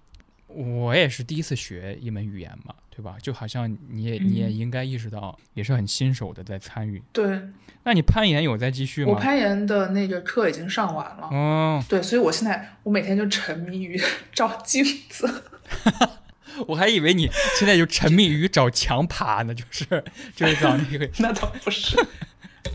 [0.48, 3.16] 我也是第一次学一门语言嘛，对吧？
[3.22, 7.02] 就好像你也你也嗯应该意识到，也是很新手的在参与。
[7.12, 7.40] 对
[7.84, 9.12] 那你攀岩有在继续吗？
[9.12, 11.28] 我攀岩的那个课已经上完了。
[11.32, 14.00] 嗯，对，所以我现在我每天就沉迷于
[14.32, 15.42] 照镜子。
[16.68, 17.28] 我还以为你
[17.58, 21.96] 现在就沉迷于找墙爬呢，就是就是找那个那倒不是，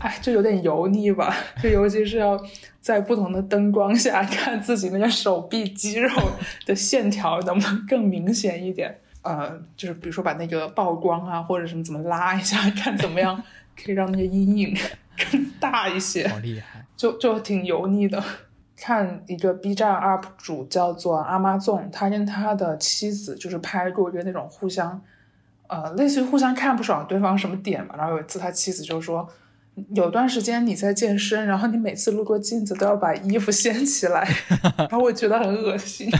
[0.00, 1.34] 哎，就有点油腻吧。
[1.62, 2.40] 就尤其是要
[2.80, 6.10] 在不同的灯光下看自己那个手臂肌肉
[6.66, 8.98] 的线条能不能更明显一点。
[9.22, 13.42] 呃，就是比如说把那个曝光啊，或者什么怎么拉一下，看怎么样
[13.76, 14.76] 可以让那个阴影
[15.30, 16.26] 更大一些。
[16.28, 16.84] 好厉害。
[16.96, 18.22] 就就挺油腻的。
[18.80, 25.00] 看一个 B 站 UP 主叫做阿妈纵，他跟他的妻子就是拍过一个那种互相，
[25.66, 27.96] 呃，类似于互相看不爽对方什么点嘛。
[27.96, 29.28] 然后有一次他妻子就说，
[29.90, 34.26] 有段时间你在健身，然后你每次路过镜子都要把衣服掀起来，
[34.78, 36.08] 然后我觉得很恶心。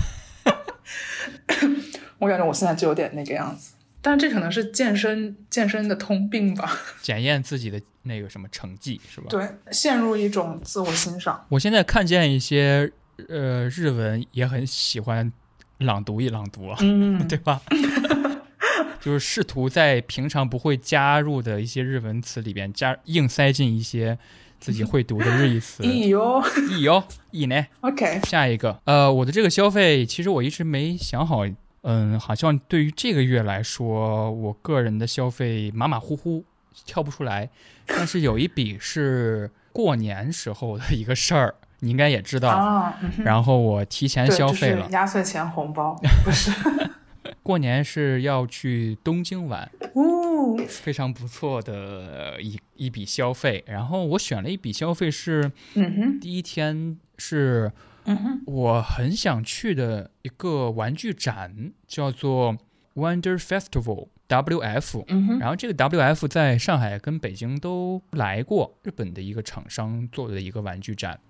[2.18, 6.78] 我感觉我现在就有点那个样子，但这可能是健身健身的通病吧。
[7.03, 9.26] 检验自己的那个什么成绩是吧？
[9.28, 11.44] 对，陷入一种自我欣赏。
[11.49, 12.90] 我现在看见一些
[13.28, 15.32] 呃日文也很喜欢
[15.78, 17.61] 朗读一朗读，啊嗯， 对吧？
[19.01, 24.18] 就是试图在平常不会加入的一些日文词里边加硬塞进一些
[24.59, 25.84] 自己会读的日语词。
[25.84, 31.44] 咦哟意哦，意呢？，OK，下一个，呃，我的这个消费其实我一直没想好，
[31.83, 36.45] 嗯，好像对于这个月来说，我个人的消费马马虎虎，
[36.85, 37.49] 跳不出来。
[37.87, 42.51] 但是有一笔是过年时候的一个事儿，你应该也知道。
[42.51, 46.51] 啊，嗯然后我提前，消费了就是，压岁钱红包，不是，
[47.43, 53.64] 过年是要去东京玩，哦，非常不错的一一笔消费。
[53.66, 57.70] 然后我选了一笔消费是嗯哼，第一天是
[58.09, 62.56] 嗯哼，我很想去的一个玩具展，叫做
[62.94, 65.04] Wonder Festival WF。
[65.09, 71.20] 嗯哼，然后这个 WF 在上海跟北京都来过，日本的一个厂商做的一个玩具展。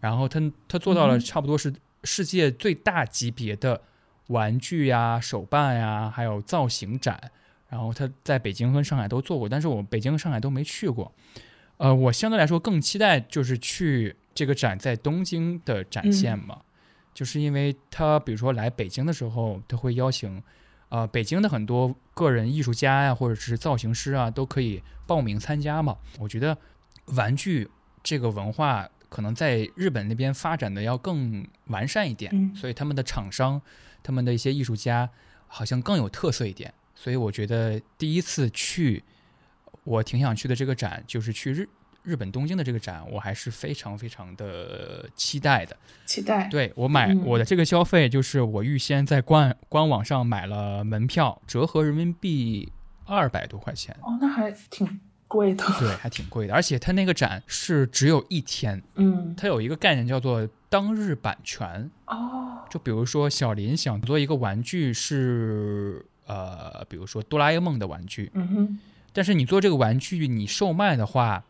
[0.00, 1.72] 然后他他做到了嗯差不多是
[2.04, 3.80] 世界最大级别的
[4.28, 7.30] 玩具呀、手办呀，还有造型展。
[7.68, 11.12] 然后他在北京跟上海都做过，但是我北京和上海都没去过。
[11.78, 16.60] 呃，我相对来说更期待就是去这个展在东京的展现嘛，
[17.14, 20.42] 就是因为他比如说来北京的时候，他会邀请
[20.88, 25.96] 呃北京的很多个人艺术家呀，或者是造型师啊，都可以报名参加嘛。
[26.18, 26.56] 我觉得
[27.06, 27.70] 玩具
[28.02, 33.62] 这个文化可能在日本那边发展的要更完善一点，嗯所以他们的厂商、
[34.02, 35.08] 他们的一些艺术家
[35.46, 36.74] 好像更有特色一点。
[36.96, 39.04] 所以我觉得第一次去，
[39.84, 41.68] 我挺想去的这个展，就是去日
[42.04, 45.74] 日本东京的这个展，我还是非常非常的期待的。
[46.04, 47.24] 期待，对我买、嗯。
[47.24, 52.70] 我的这个消费，就是我预先在官官网上买了门票，折合人民币
[53.06, 56.52] 二百多块钱，哦，那还挺贵的，对，还挺贵的。
[56.52, 61.90] 而且它那个展是只有一天，嗯，它有一个概念叫做当日版权。
[62.06, 68.78] 哦，就比如说小林想做一个玩具是呃，比如说哆啦 A 梦的玩具，嗯哼，
[69.12, 71.42] 但是你做这个玩具你售卖的话，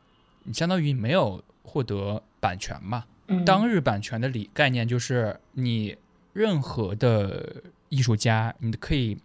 [0.44, 3.04] 你相当于没有获得版权嘛。
[3.26, 5.96] 嗯，当日版权的理概念就是你
[6.32, 9.18] 任何的艺术家，你可以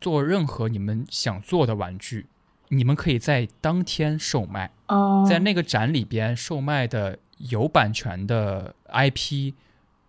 [0.00, 2.26] 做任何你们想做的玩具，
[2.68, 9.52] 你们可以在当天售卖，哦，在那个展里边售卖的有版权的 IP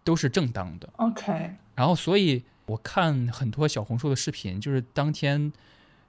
[0.03, 0.89] 都是正当的。
[0.97, 5.51] OK，然后，所以我看很多小红书的视频，就是当天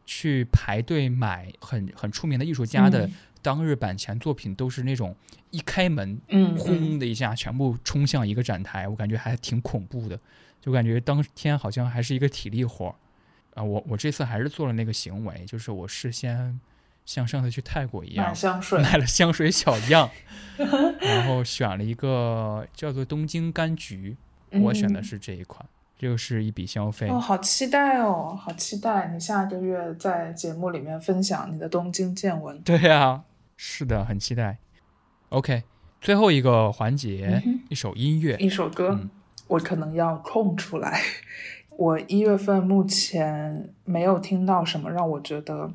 [0.07, 3.13] 去排队买很很出名的艺术家的嗯
[3.43, 5.15] 当日版前作品都是那种
[5.51, 10.19] 一开门，嗯，轰的一下全部冲向一个展台，我感觉还挺恐怖的，
[10.61, 12.95] 就感觉当天好像还是一个体力活儿
[13.55, 13.63] 啊。
[13.63, 16.61] 我我这次还是做了那个行为，就是我事先
[17.05, 20.09] 像上次去泰国一样买香水，买了香水小样，
[21.01, 24.17] 然后选了一个叫做东京柑橘，
[24.51, 25.65] 我选的嗯是这一款，
[25.99, 27.09] 这个是一笔消费。
[27.09, 32.61] 哦，好期待哦，好期待你下个月在节目里面分享你的东京见闻。
[32.61, 33.23] 对呀、
[33.63, 34.57] 是的，很期待。
[35.29, 35.65] OK，
[36.01, 38.35] 最后一个环节，嗯一首音乐。
[38.39, 39.11] 一首歌，嗯
[39.49, 40.99] 我可能要空出来。
[41.77, 45.71] 我一月份目前没有听到什么让我觉得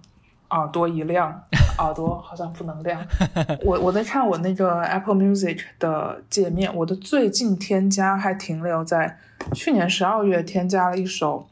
[0.49, 1.43] 耳朵一亮，
[1.77, 3.05] 耳朵好像不能亮。
[3.63, 9.19] 我我在看我那个 Apple Music 的界面，我的最近添加还停留在
[9.53, 11.47] 去年十二月添加了一首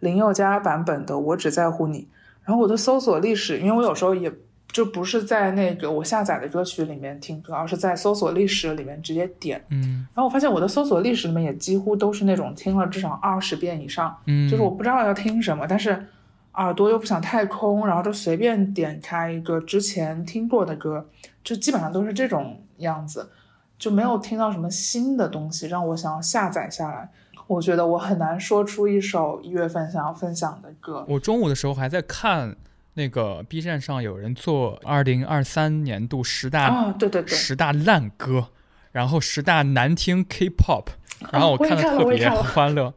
[0.00, 2.02] 林宥嘉版本的《我只在乎你》，
[2.44, 4.30] 然后我的搜索历史，因为我有时候也
[4.72, 9.64] 就不是在那个我下载的歌曲里面听歌，而是在搜索历史里面直接点。
[9.70, 16.06] 嗯然后我发现我的搜索历史里面也几乎都是那种听了至少二十遍以上，嗯，就是我不知道要听什么，但是
[16.54, 21.06] 耳朵又不想太空，然后就随便点开一个之前听过的歌，
[21.42, 23.30] 就基本上都是这种样子，
[23.78, 27.08] 就没有听到什么新的东西让我想要下载下来。
[27.46, 31.04] 我觉得我很难说出一首一月份想要分享的歌。
[31.08, 32.54] 我中午的时候还在看
[33.00, 38.48] 那个 B 站上有人做二零二三年度十大、啊，对对对，十大烂歌，
[38.92, 40.84] 然后十大难听 K-pop，
[41.32, 42.42] 然后我看的特别我也看了。
[42.42, 42.92] 欢乐。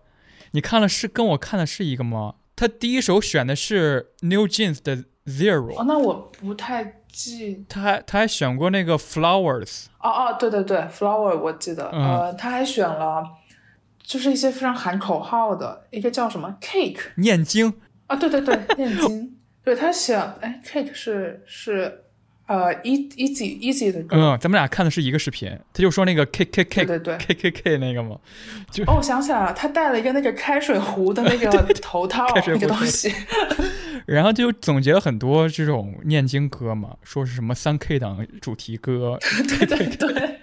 [0.51, 2.35] 你看了是跟我看的是一个吗？
[2.55, 7.65] 他第一首选的是 New Jeans 的 Zero，、哦，那我不太记。
[7.69, 12.03] 他还他还选过那个 Flowers，哦哦，对对对，Flower 我记得，嗯。
[12.03, 13.23] 呃，他还选了，
[14.03, 17.73] 就是一些非常喊口号的，一个叫什么？Cake 念经，
[18.07, 22.01] 啊，对对对，念经，对他选，哎，Cake 是是
[22.47, 27.17] 呃 E Easy Easy 的歌，嗯，咱们俩看的是一个视频，他就说那个 K K K 对对。
[27.17, 28.17] K K K 那个嘛，
[28.69, 31.49] 就哦，我想起来了，他戴了一个那个开水壶的那个
[31.81, 33.13] 头套，开水壶那个东西。
[34.05, 39.17] 然后就总结了很多这种念经歌嘛，说是什么三 K 党主题歌，
[39.47, 40.39] 对对对，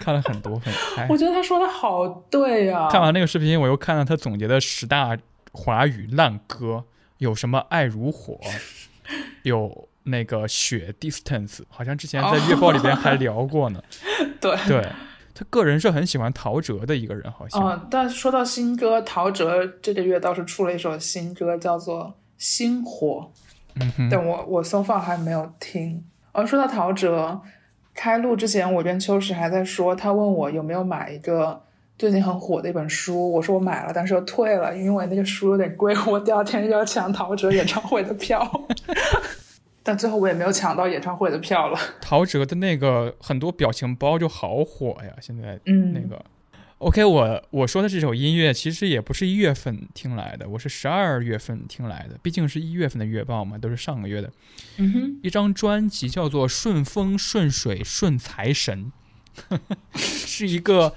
[0.00, 1.16] 看了很多很嗨我。
[1.16, 5.16] 觉得他说的好对啊呀、看完那个视频，我又看了他总结的十大
[5.52, 6.82] 华语烂歌，
[7.18, 8.38] 有什么《爱如火》，
[9.42, 13.82] 有那个雪 Distance，好像之前在月报里边还聊过呢。
[14.40, 14.56] 对。
[14.66, 14.86] 对
[15.38, 17.62] 他个人是很喜欢陶喆的一个人，好像。
[17.62, 22.04] 嗯，但说到新歌，陶喆这个月倒是出了一首新歌，叫做
[22.38, 23.30] 《星火》。
[23.78, 26.02] 嗯哼，但我我 so far 还没有听。
[26.32, 27.38] 而说到陶喆，
[27.92, 31.62] 开录之前，我跟秋实还在说，他问我有没有买一个
[31.98, 38.66] 最近很火的一本书，我说我买了，但是又退了，因为那个书有点贵，我第二天就要抢陶喆演唱会的票。
[39.82, 41.78] 但最后我也没有抢到演唱会的票了。
[42.00, 46.22] 陶喆的那个很多表情包就好火呀，现在嗯，那个。
[46.78, 54.30] OK，我我说的这首音乐其实也不是一月份听来的，我是十二月份听来的，毕竟是一月份的月报嘛，都是上个月的。
[54.76, 58.84] 嗯哼，一张专辑叫做《顺风顺水顺财神》，
[59.94, 60.94] 是一个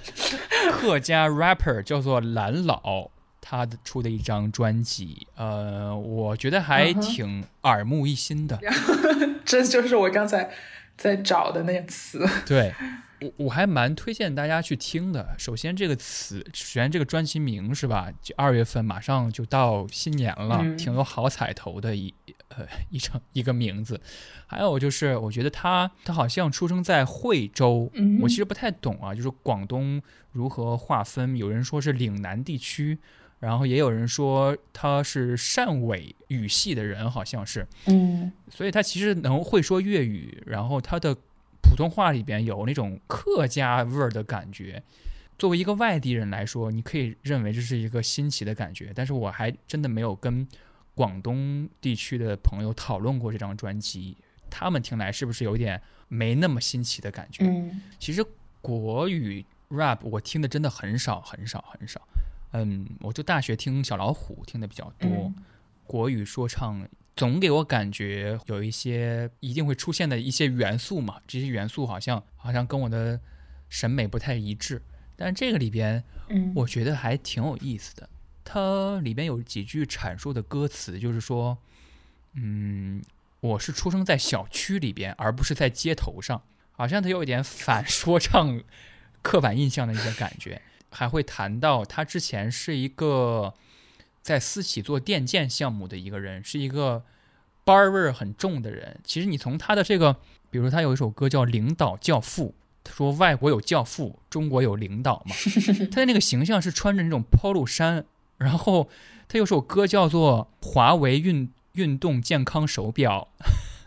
[0.71, 3.09] 客家 rapper 叫做蓝老
[3.41, 8.59] 他的出的一张专辑，呃，我觉得还挺耳目一新的。
[9.43, 10.51] 这就是我刚才
[10.95, 12.27] 在找的那个词。
[12.45, 12.73] 对
[13.21, 15.35] 我我还蛮推荐大家去听的。
[15.37, 18.09] 首先这个词，首先这个专辑名是吧？
[18.21, 22.13] 就二月份马上就到新年了，嗯挺有好彩头的一
[22.49, 23.99] 呃一张一个名字。
[24.45, 30.01] 还有就是，我觉得他他好像出生在惠州，嗯我其实不太懂啊，就是广东
[30.31, 31.35] 如何划分？
[31.37, 32.97] 有人说是岭南地区。
[33.39, 41.15] 然后也有人说他是汕尾语系的人，好像是，嗯所以他其实能会说粤语，然后他的
[41.61, 44.83] 普通话里边有那种客家味儿的感觉。
[45.37, 50.45] 作为一个外地人来说，你可以认为这是一个新奇的感觉，但是我还真的没有跟
[50.99, 54.17] 广东地区的朋友讨论过这张专辑，
[54.49, 57.45] 他们听来是不是有点没那么新奇的感觉？
[57.45, 58.21] 嗯其实
[58.59, 62.05] 国语 rap 我听的真的很少很少很少，
[62.51, 65.35] 嗯，我就大学听小老虎听的比较多，嗯
[65.87, 66.85] 国语说唱
[67.15, 73.17] 总给我感觉有一些一定会出现的一些元素嘛，这些元素好像好像跟我的
[73.69, 74.81] 审美不太一致，
[75.15, 78.09] 但这个里边嗯，我觉得还挺有意思的。
[78.51, 81.55] 它里边有几句阐述的歌词，就是说，
[82.33, 83.03] 嗯，
[83.41, 88.59] 我是出生在小区里边，而不是在街头上，好像它有一点反说唱
[89.21, 90.63] 刻板印象的一些感觉。
[90.91, 93.53] 还会谈到他之前是一个
[94.23, 97.03] 在私企做电建项目的一个人，是一个
[97.63, 98.99] 班儿味儿很重的人。
[99.03, 100.13] 其实你从他的这个，
[100.49, 105.35] 比如说他有一首歌叫《领导教父》，他说外国有教父，中国有领导嘛。
[105.93, 108.03] 他的那个形象是穿着那种 polo 衫，
[108.39, 108.89] 然后
[109.27, 113.27] 他有首歌叫做《华为运运动健康手表》，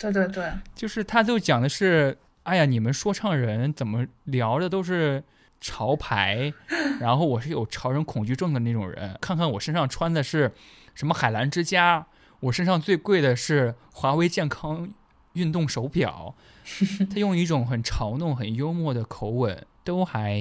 [0.01, 5.25] 对对对，就是他就讲的是，哎呀，你们说唱人怎么聊的都是
[5.61, 6.53] 潮牌，
[7.01, 9.19] 然后我是有潮人恐惧症的那种人。
[9.21, 10.53] 看看我身上穿的是
[10.95, 12.07] 什么海澜之家，
[12.41, 14.89] 我身上最贵的是华为健康
[15.33, 16.35] 运动手表。
[17.11, 20.41] 他用一种很嘲弄、很幽默的口吻，都还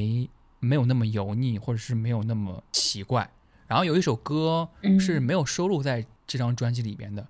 [0.60, 3.28] 没有那么油腻，或者是没有那么奇怪。
[3.72, 7.26] 然后有一首歌嗯是没有收录在这张专辑里边的，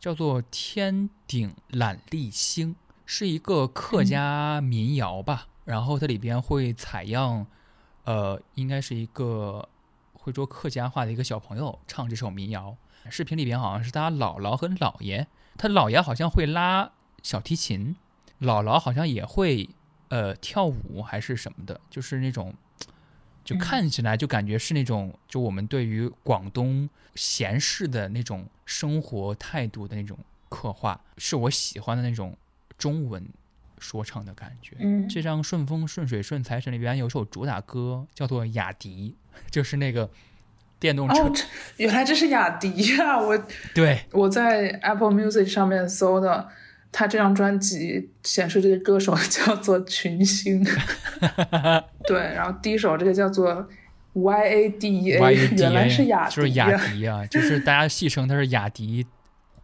[0.00, 2.72] 叫做《天顶揽丽星》，
[3.06, 5.46] 是一个客家民谣吧。
[5.64, 7.46] 然后它里边会采样，
[8.02, 9.68] 呃，应该是一个
[10.14, 12.76] 会说客家话的一个小朋友唱这首民谣。
[13.08, 16.90] 视频里边好像是他姥姥和姥爷，他姥爷好像会拉
[17.22, 17.94] 小提琴，
[18.40, 19.70] 姥姥好像也会
[20.08, 22.52] 呃跳舞还是什么的，就是那种。
[23.44, 30.18] 就嗯看起来就感觉是那种，就我们对于广东闲适的那种生活态度的那种
[30.48, 32.36] 刻画，是我喜欢的那种
[32.78, 33.24] 中文
[33.78, 34.76] 说唱的感觉。
[34.80, 39.14] 嗯这张《顺风顺水顺财神》里边有首主打歌叫做《雅迪》，
[39.50, 40.08] 就是那个
[40.80, 41.22] 电动车。
[41.22, 41.32] 哦，
[41.76, 43.20] 原来这是雅迪啊！
[43.20, 46.48] 我对，我在 Apple Music 上面搜的，
[46.96, 50.64] 他这张专辑显示这个歌手 叫做群星，
[52.06, 53.68] 对，然后第一首这个叫做
[54.12, 59.04] Y A D E A，YUDA 原来是雅迪、啊，就是雅迪啊， 就是大家戏称他是雅迪，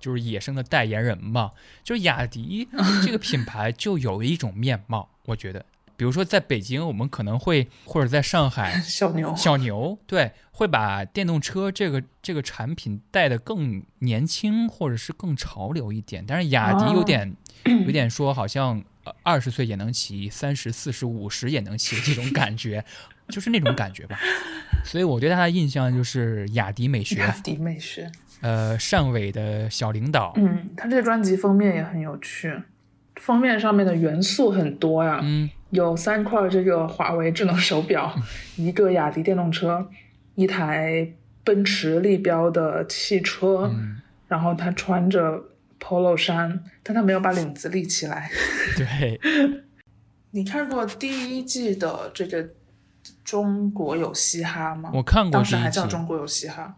[0.01, 1.53] 就是野生的代言人嘛。
[1.85, 2.69] 就是雅迪
[3.07, 5.65] 这个品牌就有一种面貌，我觉得，
[6.01, 16.25] 比如说在北京，我们可能会或者在上海， 小牛，小牛对会把电动车这个这个产品带得更年轻，或者是更潮流一点。
[16.27, 17.37] 但是雅迪有点、
[17.85, 22.83] 有点说好像呃二十岁也能骑，三十四十五十也能骑这种感觉，
[23.29, 24.19] 就是那种感觉吧。
[24.87, 28.11] 所以我对他的印象就是雅迪美学雅，迪美学。
[28.41, 32.51] 呃，汕尾的小领导，嗯，他这个专辑封面也很有趣，
[33.17, 38.15] 封面上面的元素很多呀，嗯，有三块这个华为智能手表，
[38.57, 39.89] 一个雅迪电动车，
[40.35, 41.13] 一台
[41.45, 45.43] 奔驰立标的汽车，嗯然后他穿着
[45.81, 48.31] polo 衫，但他没有把领子立起来。
[48.77, 49.21] 对，
[50.31, 52.45] 你看过第一季的这个
[53.25, 54.91] 《中国有嘻哈》吗？
[54.95, 56.77] 我看过当时还叫《中国有嘻哈》。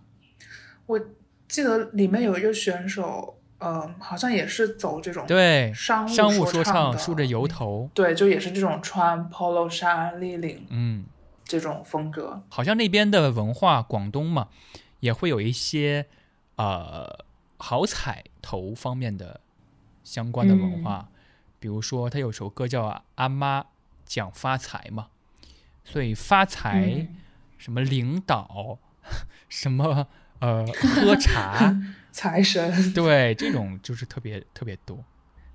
[0.87, 0.99] 我
[1.47, 11.05] 记得里面有一个选手，呃，好像也是走这种对，商务商务说说唱的梳着油头，对，就也是这种穿 polo 衫、立领嗯。
[11.45, 12.43] 这种风格。
[12.49, 14.49] 好像那边的文化，广东嘛，
[15.01, 16.07] 也会有一些
[16.57, 17.27] 呃
[17.59, 19.41] 好彩头方面的
[20.03, 21.09] 相关的文化，
[21.59, 22.87] 比如说他有首歌叫
[23.17, 23.67] 《阿妈
[24.07, 25.09] 讲发财》嘛，
[25.85, 27.17] 所以发财、嗯
[27.59, 28.79] 什么领导，
[29.49, 30.07] 什么
[30.41, 31.77] 呃喝茶，
[32.13, 35.03] 财神， 对，这种就是特别特别多。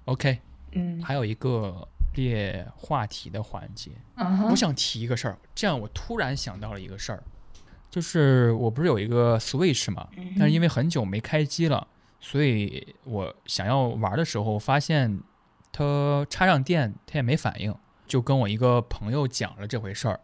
[0.06, 0.40] OK，
[0.74, 3.92] 嗯还有一个列话题的环节，
[4.50, 7.24] 我想提一个事儿，这样我突然想到了一个事儿，
[7.90, 10.08] 就是我不是有一个 Switch 嘛，
[10.38, 11.88] 但是因为很久没开机了，
[12.20, 15.22] 所以我想要玩的时候，发现
[15.72, 17.76] 它插上电它也没反应，
[18.08, 20.20] 就跟我一个朋友讲了这回事儿。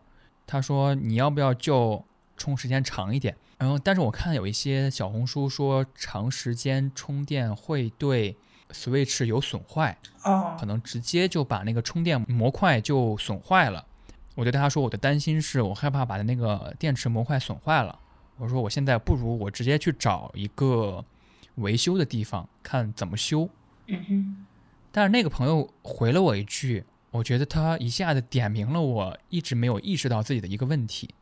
[0.45, 2.03] 他说你要不要就
[2.35, 3.37] 充时间长一点？
[3.63, 8.35] 然后，但是我看有一些小红书说长时间充电会对
[8.71, 13.85] Switch 有损坏，哦可能直接就把那个充电模块就损坏了。
[14.35, 17.97] 我对他说，我的担心是我害怕把那个电池模块损坏了。
[18.35, 21.01] 我说我现在不如我直接去找一个
[21.55, 23.49] 维修的地方看怎么修。
[23.87, 24.45] 嗯哼
[24.91, 31.15] 但是那个朋友回了我一句，我觉得他一下子点明了我一直没有意识到自己的一个问题。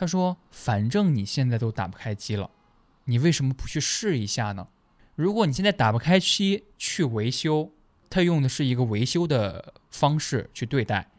[0.00, 2.48] 他说：“反正你现在都打不开机了，
[3.04, 4.66] 你为什么不去试一下呢？
[5.14, 7.70] 如果你现在打不开机去维修，
[8.08, 11.10] 他用的是一个维修的方式去对待。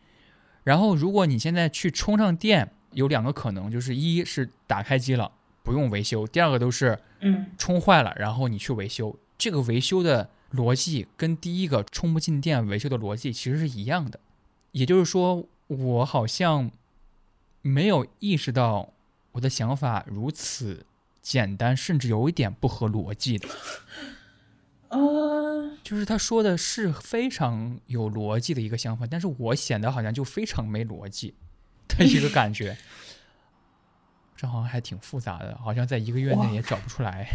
[0.63, 5.31] 然后，如果你现在去充上电，有两个可能，就是一是打开机了
[5.61, 14.19] 不用维修，第二个都是嗯充坏了，然后你去维修，这个维修的逻辑跟第一个充不进电维修的逻辑其实是一样的。
[14.71, 16.71] 也就是说，我好像
[17.61, 18.89] 没有意识到
[19.33, 20.85] 我的想法如此
[21.21, 23.47] 简单，甚至有一点不合逻辑的。
[24.89, 31.33] 嗯，就是他说的是非常有逻辑的一个想法，但是我显得好像就非常没逻辑
[31.87, 32.77] 的一个感觉。
[34.35, 37.29] 这好像还挺复杂的，好像在一个月内也找不出来。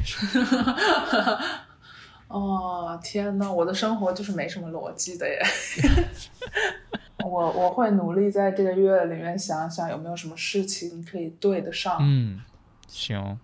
[2.27, 5.41] 哦，天哪，我的生活就是没什么逻辑的耶。
[7.25, 11.99] 我我会努力在这个月里面想想有没有什么事情可以对得上。
[12.01, 12.41] 嗯
[12.89, 13.39] 行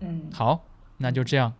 [0.00, 0.28] 嗯。
[0.32, 0.64] 好
[0.98, 1.52] 那就这样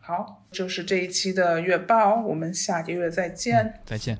[0.00, 3.80] 好就是这一期的月报我们下个月再见。
[3.84, 4.18] 再见。